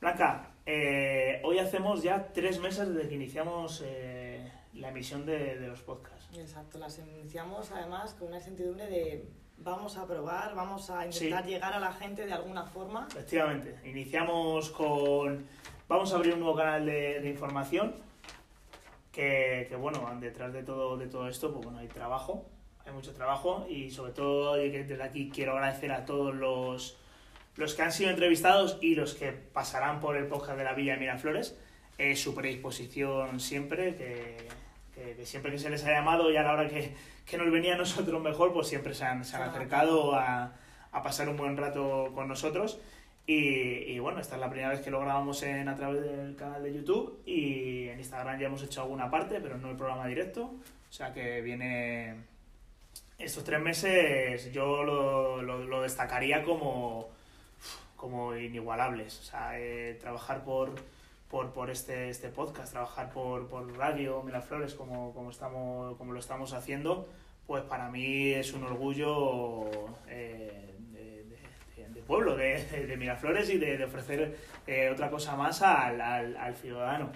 Blanca, 0.00 0.52
eh, 0.64 1.40
hoy 1.42 1.58
hacemos 1.58 2.04
ya 2.04 2.28
tres 2.32 2.60
meses 2.60 2.94
desde 2.94 3.08
que 3.08 3.16
iniciamos 3.16 3.82
eh, 3.84 4.48
la 4.74 4.90
emisión 4.90 5.26
de, 5.26 5.56
los 5.66 5.80
podcasts. 5.82 6.28
Exacto, 6.38 6.78
las 6.78 7.00
iniciamos 7.00 7.72
además 7.72 8.14
con 8.14 8.28
una 8.28 8.36
incertidumbre 8.36 8.86
de 8.86 9.28
vamos 9.58 9.96
a 9.96 10.06
probar, 10.06 10.54
vamos 10.54 10.90
a 10.90 11.06
intentar 11.06 11.46
llegar 11.46 11.72
a 11.72 11.80
la 11.80 11.92
gente 11.92 12.26
de 12.26 12.32
alguna 12.32 12.64
forma. 12.64 13.06
Efectivamente, 13.10 13.78
iniciamos 13.84 14.70
con 14.70 15.46
vamos 15.88 16.12
a 16.12 16.16
abrir 16.16 16.34
un 16.34 16.40
nuevo 16.40 16.56
canal 16.56 16.84
de, 16.86 17.28
información 17.28 17.94
que, 19.12 19.66
que, 19.68 19.76
bueno, 19.76 20.10
detrás 20.20 20.52
de 20.52 20.62
todo, 20.62 20.96
de 20.96 21.06
todo 21.06 21.28
esto, 21.28 21.52
pues 21.52 21.64
bueno, 21.64 21.78
hay 21.78 21.88
trabajo 21.88 22.46
hay 22.88 22.94
mucho 22.94 23.12
trabajo 23.12 23.66
y 23.68 23.90
sobre 23.90 24.12
todo 24.12 24.54
desde 24.54 25.02
aquí 25.02 25.30
quiero 25.32 25.52
agradecer 25.52 25.92
a 25.92 26.04
todos 26.04 26.34
los, 26.34 26.96
los 27.56 27.74
que 27.74 27.82
han 27.82 27.92
sido 27.92 28.10
entrevistados 28.10 28.78
y 28.80 28.94
los 28.94 29.14
que 29.14 29.32
pasarán 29.32 30.00
por 30.00 30.16
el 30.16 30.26
podcast 30.26 30.56
de 30.56 30.64
la 30.64 30.72
Villa 30.72 30.94
de 30.94 31.00
Miraflores. 31.00 31.56
Es 31.98 32.20
su 32.20 32.34
predisposición 32.34 33.40
siempre, 33.40 33.96
que, 33.96 35.24
siempre 35.24 35.52
que 35.52 35.58
se 35.58 35.68
les 35.68 35.84
ha 35.84 35.90
llamado 35.90 36.30
y 36.30 36.36
a 36.36 36.42
la 36.42 36.52
hora 36.52 36.68
que, 36.68 36.94
que 37.28 37.36
nos 37.36 37.50
venía 37.50 37.74
a 37.74 37.78
nosotros 37.78 38.20
mejor, 38.22 38.52
pues 38.52 38.68
siempre 38.68 38.94
se 38.94 39.04
han, 39.04 39.24
se 39.24 39.36
han 39.36 39.42
acercado 39.42 40.14
a, 40.14 40.52
a, 40.92 41.02
pasar 41.02 41.28
un 41.28 41.36
buen 41.36 41.56
rato 41.56 42.10
con 42.14 42.26
nosotros. 42.26 42.80
Y, 43.26 43.34
y, 43.92 43.98
bueno, 43.98 44.20
esta 44.20 44.36
es 44.36 44.40
la 44.40 44.48
primera 44.48 44.70
vez 44.70 44.80
que 44.80 44.90
lo 44.90 45.00
grabamos 45.00 45.42
en, 45.42 45.68
a 45.68 45.76
través 45.76 46.00
del 46.00 46.34
canal 46.34 46.62
de 46.62 46.72
YouTube 46.72 47.20
y 47.26 47.88
en 47.88 47.98
Instagram 47.98 48.40
ya 48.40 48.46
hemos 48.46 48.62
hecho 48.62 48.80
alguna 48.80 49.10
parte, 49.10 49.38
pero 49.40 49.58
no 49.58 49.70
el 49.70 49.76
programa 49.76 50.06
directo. 50.06 50.54
O 50.88 50.92
sea 50.92 51.12
que 51.12 51.42
viene, 51.42 52.14
estos 53.18 53.44
tres 53.44 53.60
meses 53.60 54.50
yo 54.50 54.82
lo, 54.82 55.42
lo, 55.42 55.82
destacaría 55.82 56.42
como, 56.42 57.10
como 57.96 58.34
inigualables. 58.34 59.20
O 59.20 59.22
sea, 59.22 59.60
eh, 59.60 59.98
trabajar 60.00 60.42
por, 60.44 60.74
por, 61.30 61.52
por, 61.52 61.70
este, 61.70 62.10
este 62.10 62.28
podcast, 62.28 62.72
trabajar 62.72 63.10
por, 63.10 63.48
por 63.48 63.76
Radio 63.76 64.22
Miraflores 64.22 64.74
como, 64.74 65.12
como, 65.12 65.30
estamos, 65.30 65.96
como 65.96 66.12
lo 66.12 66.18
estamos 66.18 66.52
haciendo, 66.52 67.08
pues 67.46 67.64
para 67.64 67.90
mí 67.90 68.30
es 68.30 68.52
un 68.52 68.64
orgullo 68.64 69.68
eh, 70.08 70.74
de, 71.94 72.02
pueblo, 72.02 72.36
de, 72.36 72.86
de, 72.86 72.96
Miraflores 72.96 73.50
y 73.50 73.58
de, 73.58 73.84
ofrecer 73.84 74.38
eh, 74.66 74.90
otra 74.90 75.10
cosa 75.10 75.36
más 75.36 75.62
al, 75.62 76.00
al, 76.00 76.36
al 76.36 76.56
ciudadano. 76.56 77.10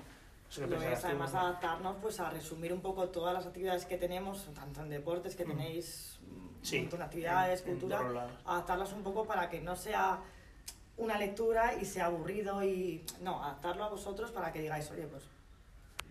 Lo 0.59 0.83
es 0.83 1.05
además 1.05 1.35
adaptarnos 1.35 1.97
pues 2.03 2.21
a 2.21 2.29
resumir 2.29 2.75
un 2.75 2.83
poco 2.83 3.09
todas 3.09 3.33
las 3.33 3.47
actividades 3.47 3.87
que 3.87 3.97
tenemos, 3.97 4.47
tanto 4.55 4.83
en 4.83 4.91
deportes 4.91 5.35
que 5.35 5.47
mm. 5.47 5.49
tenéis 5.49 6.21
un 6.73 6.81
montón 6.81 6.99
de 6.99 7.05
actividades, 7.07 7.63
cultura, 7.63 8.29
adaptarlas 8.45 8.93
un 8.93 9.03
poco 9.03 9.25
para 9.25 9.49
que 9.49 9.61
no 9.63 9.75
sea 9.75 10.21
una 11.03 11.19
lectura 11.19 11.75
y 11.81 11.85
sea 11.85 12.07
aburrido 12.07 12.63
y 12.63 13.05
no, 13.21 13.43
adaptarlo 13.43 13.85
a 13.85 13.89
vosotros 13.89 14.31
para 14.31 14.53
que 14.53 14.61
digáis, 14.61 14.91
oye, 14.91 15.07
pues 15.07 15.25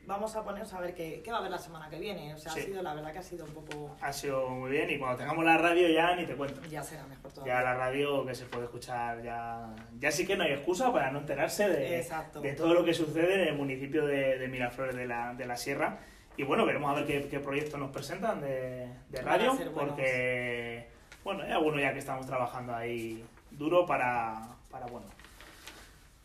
vamos 0.06 0.36
a 0.36 0.44
ponernos 0.44 0.74
a 0.74 0.82
ver 0.82 0.94
qué, 0.94 1.22
qué 1.24 1.32
va 1.32 1.38
a 1.38 1.40
haber 1.40 1.52
la 1.52 1.58
semana 1.58 1.90
que 1.90 2.00
viene. 2.00 2.34
O 2.34 2.38
sea, 2.38 2.52
ha 2.52 2.56
sido, 2.56 2.82
la 2.82 2.94
verdad 2.94 3.14
que 3.14 3.20
ha 3.20 3.24
sido 3.24 3.46
un 3.46 3.54
poco... 3.54 3.96
Ha 4.02 4.12
sido 4.12 4.50
muy 4.50 4.72
bien 4.72 4.90
y 4.90 5.00
cuando 5.00 5.20
tengamos 5.20 5.46
la 5.46 5.58
radio 5.58 5.88
ya 5.88 6.16
ni 6.16 6.26
te 6.26 6.36
cuento. 6.36 6.62
Ya 6.70 6.84
será 6.84 7.06
mejor 7.06 7.32
todo. 7.32 7.46
Ya 7.46 7.62
la 7.62 7.76
radio 7.76 8.26
que 8.26 8.36
se 8.36 8.46
puede 8.46 8.66
escuchar, 8.66 9.22
ya, 9.24 9.74
ya 10.00 10.12
sí 10.12 10.28
que 10.28 10.36
no 10.36 10.44
hay 10.44 10.52
excusa 10.52 10.92
para 10.92 11.12
no 11.12 11.20
enterarse 11.20 11.70
de, 11.70 12.06
de 12.42 12.54
todo 12.54 12.74
lo 12.74 12.84
que 12.84 12.94
sucede 12.94 13.44
en 13.44 13.48
el 13.50 13.56
municipio 13.56 14.06
de, 14.06 14.38
de 14.38 14.48
Miraflores 14.48 14.96
de 14.96 15.08
la, 15.08 15.34
de 15.34 15.46
la 15.46 15.56
Sierra. 15.56 16.00
Y 16.36 16.44
bueno, 16.44 16.66
veremos 16.66 16.92
a 16.92 16.96
ver 16.96 17.06
qué, 17.06 17.30
qué 17.30 17.40
proyectos 17.40 17.80
nos 17.80 17.92
presentan 17.92 18.42
de, 18.42 18.88
de 19.10 19.22
radio, 19.22 19.58
porque, 19.74 20.88
bueno, 21.24 21.44
hay 21.44 21.52
algunos 21.52 21.80
ya 21.80 21.94
que 21.94 22.00
estamos 22.00 22.26
trabajando 22.26 22.74
ahí 22.74 23.24
duro 23.52 23.86
para, 23.86 24.48
para 24.70 24.86
bueno, 24.88 25.08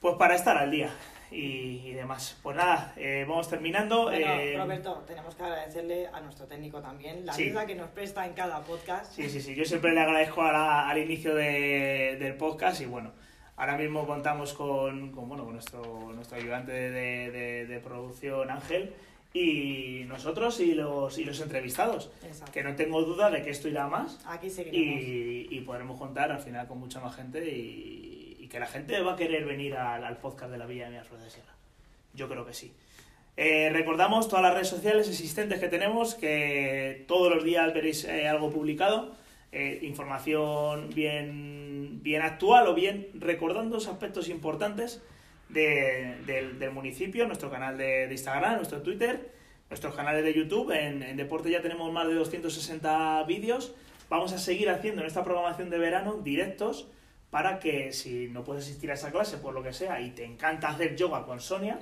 pues 0.00 0.14
para 0.14 0.34
estar 0.34 0.56
al 0.56 0.70
día 0.70 0.90
y, 1.30 1.92
demás. 1.92 2.38
Pues 2.42 2.56
nada, 2.56 2.92
eh, 2.96 3.24
vamos 3.28 3.48
terminando. 3.48 4.10
Eh, 4.12 4.54
Roberto, 4.56 5.04
tenemos 5.06 5.34
que 5.34 5.42
agradecerle 5.42 6.06
a 6.08 6.20
nuestro 6.20 6.46
técnico 6.46 6.80
también 6.80 7.26
la 7.26 7.34
ayuda 7.34 7.66
que 7.66 7.74
nos 7.74 7.90
presta 7.90 8.26
en 8.26 8.34
cada 8.34 8.60
podcast. 8.60 9.12
Sí, 9.12 9.28
sí, 9.28 9.40
sí, 9.40 9.54
yo 9.54 9.64
siempre 9.64 9.92
le 9.92 10.00
agradezco 10.00 10.42
al 10.42 10.98
inicio 10.98 11.34
de, 11.34 12.16
del 12.18 12.36
podcast 12.36 12.80
y 12.80 12.86
bueno, 12.86 13.12
ahora 13.56 13.76
mismo 13.76 14.06
contamos 14.06 14.52
con, 14.52 15.12
con 15.12 15.28
bueno, 15.28 15.44
con 15.44 15.54
nuestro, 15.54 16.12
nuestro 16.14 16.38
ayudante 16.38 16.72
de, 16.72 17.66
de, 17.66 17.80
producción 17.80 18.50
Ángel 18.50 18.94
y 19.32 20.04
nosotros 20.06 20.60
y 20.60 20.74
los, 20.74 21.18
y 21.18 21.24
los 21.24 21.40
entrevistados. 21.40 22.10
Exacto. 22.22 22.52
Que 22.52 22.62
no 22.62 22.74
tengo 22.74 23.02
duda 23.02 23.30
de 23.30 23.42
que 23.42 23.50
esto 23.50 23.68
irá 23.68 23.86
más 23.86 24.18
Aquí 24.26 24.48
y, 24.72 25.48
y 25.50 25.60
podremos 25.60 25.98
contar 25.98 26.32
al 26.32 26.40
final 26.40 26.66
con 26.66 26.78
mucha 26.78 27.00
más 27.00 27.14
gente 27.14 27.46
y, 27.50 28.36
y 28.38 28.48
que 28.48 28.58
la 28.58 28.66
gente 28.66 29.00
va 29.00 29.12
a 29.12 29.16
querer 29.16 29.44
venir 29.44 29.74
al, 29.76 30.04
al 30.04 30.16
podcast 30.18 30.50
de 30.50 30.58
la 30.58 30.66
Villa 30.66 30.84
de 30.84 30.90
Miraflores 30.92 31.24
de 31.24 31.30
Sierra. 31.30 31.52
Yo 32.14 32.28
creo 32.28 32.46
que 32.46 32.54
sí. 32.54 32.72
Eh, 33.36 33.68
recordamos 33.70 34.28
todas 34.28 34.42
las 34.42 34.54
redes 34.54 34.68
sociales 34.68 35.08
existentes 35.08 35.60
que 35.60 35.68
tenemos, 35.68 36.14
que 36.14 37.04
todos 37.06 37.34
los 37.34 37.44
días 37.44 37.74
veréis 37.74 38.04
eh, 38.04 38.26
algo 38.26 38.50
publicado, 38.50 39.14
eh, 39.52 39.80
información 39.82 40.88
bien, 40.94 42.02
bien 42.02 42.22
actual 42.22 42.66
o 42.68 42.74
bien 42.74 43.08
recordando 43.14 43.76
aspectos 43.76 44.30
importantes 44.30 45.02
de- 45.48 46.16
del, 46.26 46.58
del 46.58 46.70
municipio, 46.72 47.26
nuestro 47.26 47.50
canal 47.50 47.76
de, 47.78 48.06
de 48.08 48.12
Instagram, 48.12 48.56
nuestro 48.56 48.82
Twitter, 48.82 49.32
nuestros 49.70 49.94
canales 49.94 50.24
de 50.24 50.34
YouTube. 50.34 50.70
En, 50.72 51.02
en 51.02 51.16
Deporte 51.16 51.50
ya 51.50 51.62
tenemos 51.62 51.92
más 51.92 52.06
de 52.08 52.14
260 52.14 53.22
vídeos. 53.24 53.74
Vamos 54.08 54.32
a 54.32 54.38
seguir 54.38 54.70
haciendo 54.70 55.00
en 55.02 55.06
esta 55.08 55.24
programación 55.24 55.70
de 55.70 55.78
verano 55.78 56.14
directos 56.14 56.88
para 57.30 57.58
que 57.58 57.92
si 57.92 58.28
no 58.28 58.44
puedes 58.44 58.64
asistir 58.64 58.88
a 58.90 58.94
esa 58.94 59.10
clase 59.10 59.36
por 59.38 59.52
lo 59.52 59.62
que 59.62 59.72
sea 59.72 60.00
y 60.00 60.12
te 60.12 60.24
encanta 60.24 60.68
hacer 60.68 60.94
yoga 60.94 61.24
con 61.26 61.40
Sonia, 61.40 61.78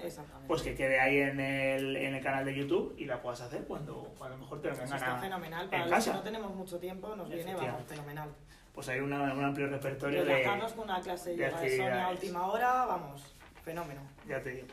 pues 0.49 0.63
que 0.63 0.75
quede 0.75 0.99
ahí 0.99 1.19
en 1.19 1.39
el, 1.39 1.97
en 1.97 2.15
el 2.15 2.23
canal 2.25 2.47
de 2.47 2.55
YouTube 2.55 2.95
y 2.99 3.05
la 3.05 3.21
puedas 3.21 3.43
hacer 3.43 3.65
cuando, 3.65 4.15
cuando 4.17 4.39
mejor 4.39 4.63
te 4.63 4.69
lo 4.71 4.75
vengan 4.77 4.95
está 4.97 5.19
fenomenal. 5.19 5.65
en 5.65 5.71
Para 5.71 5.83
los 5.85 5.91
casa. 5.93 6.11
que 6.13 6.17
no 6.17 6.23
tenemos 6.23 6.55
mucho 6.55 6.79
tiempo, 6.79 7.15
nos 7.15 7.29
viene, 7.29 7.55
vamos, 7.55 7.83
fenomenal. 7.87 8.31
Pues 8.73 8.89
hay 8.89 9.01
una- 9.01 9.35
un 9.35 9.45
amplio 9.45 9.69
repertorio 9.69 10.25
de, 10.25 10.33
Relajarnos 10.35 10.73
con 10.73 10.85
una 10.85 11.01
clase 11.03 11.31
de 11.31 11.37
de 11.37 11.51
yoga 11.51 11.61
de 11.61 11.77
Sonia 11.77 12.07
a 12.07 12.11
última 12.11 12.47
hora, 12.47 12.87
vamos, 12.87 13.35
fenómeno. 13.65 14.01
Ya 14.29 14.43
te 14.43 14.51
digo. 14.51 14.67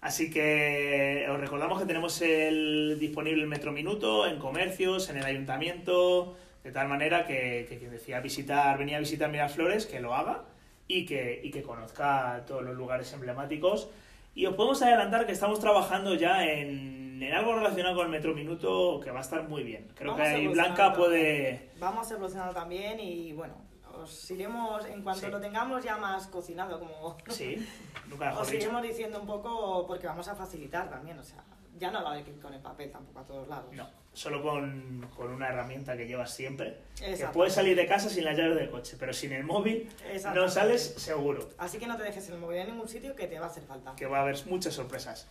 Así 0.00 0.30
que 0.30 1.26
os 1.28 1.40
recordamos 1.40 1.80
que 1.80 1.86
tenemos 1.86 2.22
el 2.22 2.96
disponible 3.00 3.42
el 3.42 3.48
Metro 3.48 3.72
Minuto 3.72 4.26
en 4.26 4.38
comercios, 4.38 5.10
en 5.10 5.16
el 5.16 5.24
ayuntamiento, 5.24 6.36
de 6.62 6.70
tal 6.70 6.88
manera 6.88 7.26
que, 7.26 7.66
que 7.68 7.78
quien 7.78 7.90
decía 7.90 8.20
visitar, 8.20 8.78
venía 8.78 8.98
a 8.98 9.00
visitar 9.00 9.28
Miraflores, 9.30 9.86
que 9.86 9.98
lo 9.98 10.14
haga 10.14 10.44
y 10.86 11.04
que, 11.04 11.40
y 11.42 11.50
que 11.50 11.62
conozca 11.62 12.44
todos 12.46 12.62
los 12.62 12.76
lugares 12.76 13.12
emblemáticos. 13.12 13.90
Y 14.36 14.46
os 14.46 14.54
podemos 14.54 14.80
adelantar 14.82 15.26
que 15.26 15.32
estamos 15.32 15.58
trabajando 15.58 16.14
ya 16.14 16.44
en, 16.44 17.20
en 17.20 17.32
algo 17.32 17.56
relacionado 17.56 17.96
con 17.96 18.06
el 18.06 18.12
Metro 18.12 18.34
Minuto 18.34 19.00
que 19.02 19.10
va 19.10 19.18
a 19.18 19.22
estar 19.22 19.48
muy 19.48 19.64
bien. 19.64 19.88
Creo 19.96 20.12
Vamos 20.12 20.28
que. 20.28 20.48
Blanca 20.48 20.92
puede... 20.92 21.70
Vamos 21.80 22.08
evolucionando 22.10 22.54
también 22.54 23.00
y 23.00 23.32
bueno, 23.32 23.54
os 24.02 24.30
iremos, 24.30 24.84
en 24.86 25.02
cuanto 25.02 25.26
Sí. 25.26 25.30
lo 25.32 25.40
tengamos 25.40 25.82
ya 25.84 25.96
más 25.96 26.26
cocinado, 26.28 26.78
como 26.78 27.16
Sí, 27.28 27.66
nunca 28.08 28.26
mejor 28.30 28.42
os 28.42 28.50
dicho. 28.50 28.62
iremos 28.64 28.82
diciendo 28.82 29.20
un 29.20 29.26
poco, 29.26 29.86
porque 29.86 30.06
vamos 30.06 30.26
a 30.28 30.34
facilitar 30.34 30.88
también, 30.90 31.18
o 31.18 31.22
sea, 31.22 31.42
ya 31.78 31.90
no 31.90 32.00
lo 32.00 32.16
ir 32.18 32.40
con 32.40 32.52
el 32.54 32.60
papel 32.60 32.90
tampoco 32.90 33.20
a 33.20 33.24
todos 33.24 33.46
lados. 33.48 33.72
No, 33.72 33.88
solo 34.12 34.42
con, 34.42 35.08
con 35.16 35.30
una 35.30 35.48
herramienta 35.48 35.96
que 35.96 36.06
llevas 36.08 36.32
siempre. 36.34 36.78
Que 36.96 37.24
puedes 37.32 37.54
salir 37.54 37.76
de 37.76 37.86
casa 37.86 38.08
sin 38.08 38.24
las 38.24 38.36
llaves 38.36 38.56
del 38.56 38.68
coche, 38.70 38.96
pero 38.98 39.12
sin 39.12 39.32
el 39.32 39.44
móvil 39.44 39.88
no 40.34 40.48
sales 40.48 40.94
seguro. 40.96 41.48
Así 41.56 41.78
que 41.78 41.86
no 41.86 41.96
te 41.96 42.02
dejes 42.02 42.28
el 42.30 42.38
móvil 42.38 42.58
en 42.58 42.66
ningún 42.70 42.88
sitio 42.88 43.14
que 43.14 43.28
te 43.28 43.38
va 43.38 43.46
a 43.46 43.48
hacer 43.50 43.62
falta. 43.62 43.94
Que 43.94 44.06
va 44.06 44.18
a 44.18 44.22
haber 44.22 44.36
muchas 44.46 44.74
sorpresas. 44.74 45.28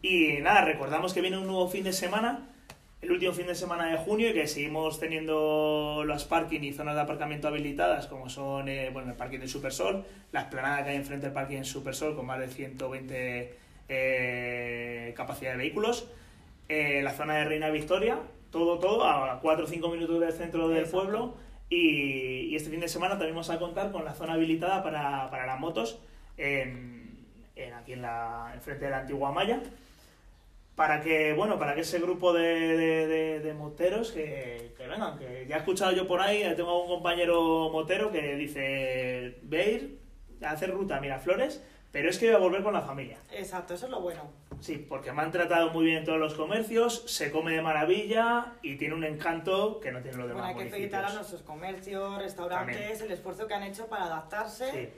Y 0.00 0.34
nada, 0.40 0.60
recordamos 0.64 1.12
que 1.12 1.20
viene 1.20 1.36
un 1.38 1.46
nuevo 1.48 1.66
fin 1.68 1.82
de 1.82 1.92
semana, 1.92 2.46
el 3.00 3.12
último 3.12 3.32
fin 3.32 3.46
de 3.46 3.54
semana 3.54 3.86
de 3.90 3.96
junio, 3.98 4.30
y 4.30 4.32
que 4.34 4.46
seguimos 4.48 4.98
teniendo 4.98 6.02
los 6.04 6.24
parking 6.24 6.60
y 6.62 6.72
zonas 6.72 6.94
de 6.96 7.00
aparcamiento 7.02 7.46
habilitadas, 7.48 8.06
como 8.08 8.28
son 8.28 8.68
eh, 8.68 8.90
bueno, 8.92 9.10
el 9.10 9.16
parking 9.16 9.38
del 9.38 9.48
Supersol, 9.48 10.04
la 10.32 10.40
explanada 10.40 10.82
que 10.84 10.90
hay 10.90 10.96
enfrente 10.96 11.26
del 11.26 11.34
parking 11.34 11.56
del 11.56 11.64
Supersol, 11.64 12.16
con 12.16 12.26
más 12.26 12.40
de 12.40 12.48
120 12.48 13.54
eh, 13.88 15.14
capacidad 15.16 15.52
de 15.52 15.58
vehículos, 15.58 16.08
eh, 16.68 17.00
la 17.02 17.12
zona 17.12 17.36
de 17.36 17.44
Reina 17.44 17.70
Victoria, 17.70 18.18
todo, 18.50 18.78
todo, 18.78 19.04
a 19.04 19.40
4 19.40 19.64
o 19.64 19.68
5 19.68 19.88
minutos 19.90 20.20
del 20.20 20.32
centro 20.32 20.68
del 20.68 20.78
Exacto. 20.78 20.98
pueblo. 21.02 21.34
Y, 21.70 22.46
y 22.50 22.56
este 22.56 22.70
fin 22.70 22.80
de 22.80 22.88
semana 22.88 23.12
también 23.14 23.34
vamos 23.34 23.50
a 23.50 23.58
contar 23.58 23.92
con 23.92 24.02
la 24.04 24.14
zona 24.14 24.32
habilitada 24.34 24.82
para, 24.82 25.28
para 25.30 25.44
las 25.46 25.60
motos 25.60 25.98
en, 26.38 27.14
en- 27.56 27.74
aquí 27.74 27.92
en 27.92 28.00
la 28.02 28.52
enfrente 28.54 28.86
de 28.86 28.90
la 28.90 29.00
antigua 29.00 29.32
malla 29.32 29.60
para 30.78 31.00
que 31.00 31.32
bueno 31.32 31.58
para 31.58 31.74
que 31.74 31.80
ese 31.80 31.98
grupo 31.98 32.32
de, 32.32 32.76
de- 32.76 33.06
de- 33.08 33.40
de 33.40 33.52
moteros 33.52 34.12
que, 34.12 34.72
que 34.76 34.86
vengan 34.86 35.18
que 35.18 35.44
ya 35.48 35.56
he 35.56 35.58
escuchado 35.58 35.90
yo 35.90 36.06
por 36.06 36.20
ahí 36.20 36.44
tengo 36.54 36.80
un 36.84 36.88
compañero 36.88 37.68
motero 37.70 38.12
que 38.12 38.36
dice 38.36 39.40
voy 39.42 39.58
a 39.58 39.68
ir 39.68 39.98
a 40.40 40.50
hacer 40.52 40.70
ruta 40.70 40.96
a 40.98 41.00
Miraflores 41.00 41.60
pero 41.90 42.08
es 42.08 42.16
que 42.18 42.26
voy 42.26 42.36
a 42.36 42.38
volver 42.38 42.62
con 42.62 42.72
la 42.74 42.82
familia 42.82 43.18
Exacto, 43.32 43.74
eso 43.74 43.86
es 43.86 43.90
lo 43.90 44.00
bueno. 44.00 44.22
Sí, 44.60 44.76
porque 44.88 45.10
me 45.12 45.22
han 45.22 45.30
tratado 45.32 45.70
muy 45.70 45.84
bien 45.86 45.98
en 45.98 46.04
todos 46.04 46.18
los 46.18 46.34
comercios, 46.34 47.04
se 47.06 47.30
come 47.32 47.52
de 47.52 47.62
maravilla 47.62 48.54
y 48.62 48.76
tiene 48.76 48.94
un 48.94 49.04
encanto 49.04 49.80
que 49.80 49.90
no 49.90 50.00
tiene 50.02 50.16
los 50.18 50.26
Bueno, 50.26 50.42
demás 50.42 50.56
hay 50.58 50.64
que 50.64 50.70
felicitar 50.70 51.04
a 51.06 51.12
nuestros 51.12 51.42
comercios, 51.42 52.18
restaurantes, 52.22 52.76
También. 52.76 53.02
el 53.06 53.10
esfuerzo 53.12 53.46
que 53.48 53.54
han 53.54 53.62
hecho 53.64 53.86
para 53.88 54.04
adaptarse 54.04 54.70
Sí. 54.70 54.88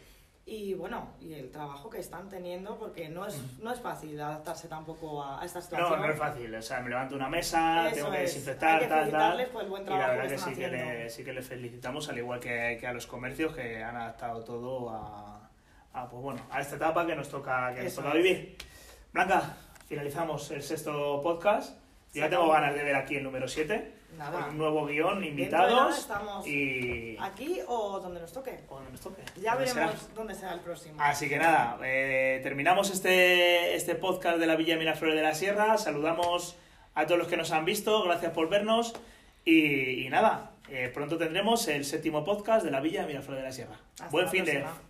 Y 0.53 0.75
bueno, 0.75 1.11
y 1.21 1.33
el 1.35 1.51
trabajo 1.53 1.89
que 1.89 1.99
están 2.01 2.29
teniendo 2.29 2.77
porque 2.77 3.09
no 3.09 3.25
es, 3.25 3.41
no 3.61 3.73
es 3.73 3.79
fácil 3.81 4.21
adaptarse 4.21 4.67
tampoco 4.67 5.23
a, 5.23 5.41
a 5.41 5.45
esta 5.45 5.61
situación. 5.63 6.01
No, 6.01 6.07
no 6.07 6.13
es 6.13 6.19
fácil. 6.19 6.53
O 6.53 6.61
sea, 6.63 6.81
me 6.81 6.89
levanto 6.91 7.15
una 7.15 7.29
mesa, 7.29 7.87
Eso 7.87 7.95
tengo 7.97 8.11
que 8.11 8.25
es. 8.25 8.35
desinfectar, 8.35 8.75
Hay 8.75 8.81
que 8.81 8.87
tal, 8.89 9.11
tal. 9.11 9.41
y 9.41 9.91
la 9.91 10.09
verdad 10.11 10.29
que 10.29 10.39
sí, 10.39 10.55
que 10.57 10.67
le, 10.69 11.09
sí 11.09 11.23
que 11.25 11.33
les 11.33 11.47
felicitamos, 11.47 12.09
al 12.09 12.19
igual 12.19 12.41
que, 12.41 12.77
que 12.81 12.87
a 12.87 12.93
los 12.93 13.07
comercios 13.07 13.55
que 13.55 13.81
han 13.81 13.95
adaptado 13.95 14.43
todo 14.43 14.91
a, 14.91 15.49
a, 15.93 16.09
pues 16.09 16.21
bueno, 16.23 16.43
a 16.51 16.61
esta 16.61 16.75
etapa 16.77 17.07
que 17.07 17.15
nos 17.15 17.29
toca, 17.29 17.73
que 17.73 17.85
nos 17.85 17.95
toca 17.95 18.13
vivir. 18.13 18.57
Blanca, 19.13 19.57
finalizamos 19.87 20.51
el 20.51 20.63
sexto 20.65 21.21
podcast. 21.23 21.79
Ya 22.13 22.29
tengo 22.29 22.49
ganas 22.49 22.75
de 22.75 22.83
ver 22.83 22.97
aquí 22.97 23.15
el 23.15 23.23
número 23.23 23.47
7. 23.47 24.00
Nada. 24.17 24.49
Un 24.49 24.59
nuevo 24.59 24.87
guion, 24.87 25.21
de 25.21 25.29
invitados. 25.29 25.99
estamos 25.99 26.47
y. 26.47 27.17
aquí 27.21 27.61
o 27.67 28.01
donde 28.01 28.21
nos 28.21 28.33
toque. 28.33 28.61
o 28.69 28.75
donde 28.77 28.91
nos 28.93 29.01
toque. 29.01 29.23
Ya 29.41 29.55
veremos 29.55 29.93
será. 29.93 30.15
dónde 30.15 30.35
será 30.35 30.53
el 30.55 30.61
próximo. 30.61 30.97
Así 30.99 31.29
que 31.29 31.39
nada, 31.39 31.79
eh, 31.83 32.41
terminamos 32.43 32.91
este, 32.91 33.75
este 33.75 33.95
podcast 33.95 34.39
de 34.39 34.47
la 34.47 34.57
Villa 34.57 34.77
Miraflores 34.77 35.17
de 35.17 35.23
la 35.23 35.35
Sierra. 35.35 35.79
Saludamos 35.79 36.57
a 36.95 37.07
todos 37.07 37.19
los 37.19 37.29
que 37.29 37.37
nos 37.37 37.51
han 37.53 37.65
visto, 37.65 38.03
gracias 38.05 38.33
por 38.33 38.49
vernos. 38.51 38.95
Y, 39.45 40.05
y 40.07 40.11
nada, 40.11 40.51
eh, 40.69 40.91
pronto 40.93 41.17
tendremos 41.17 41.67
el 41.69 41.85
séptimo 41.85 42.25
podcast 42.25 42.65
de 42.65 42.71
la 42.71 42.81
Villa 42.81 43.07
Miraflores 43.07 43.43
de 43.43 43.49
la 43.49 43.53
Sierra. 43.53 43.77
Hasta 43.95 44.09
Buen 44.09 44.27
la 44.27 44.31
fin 44.31 44.45
de. 44.45 44.53
próxima. 44.61 44.90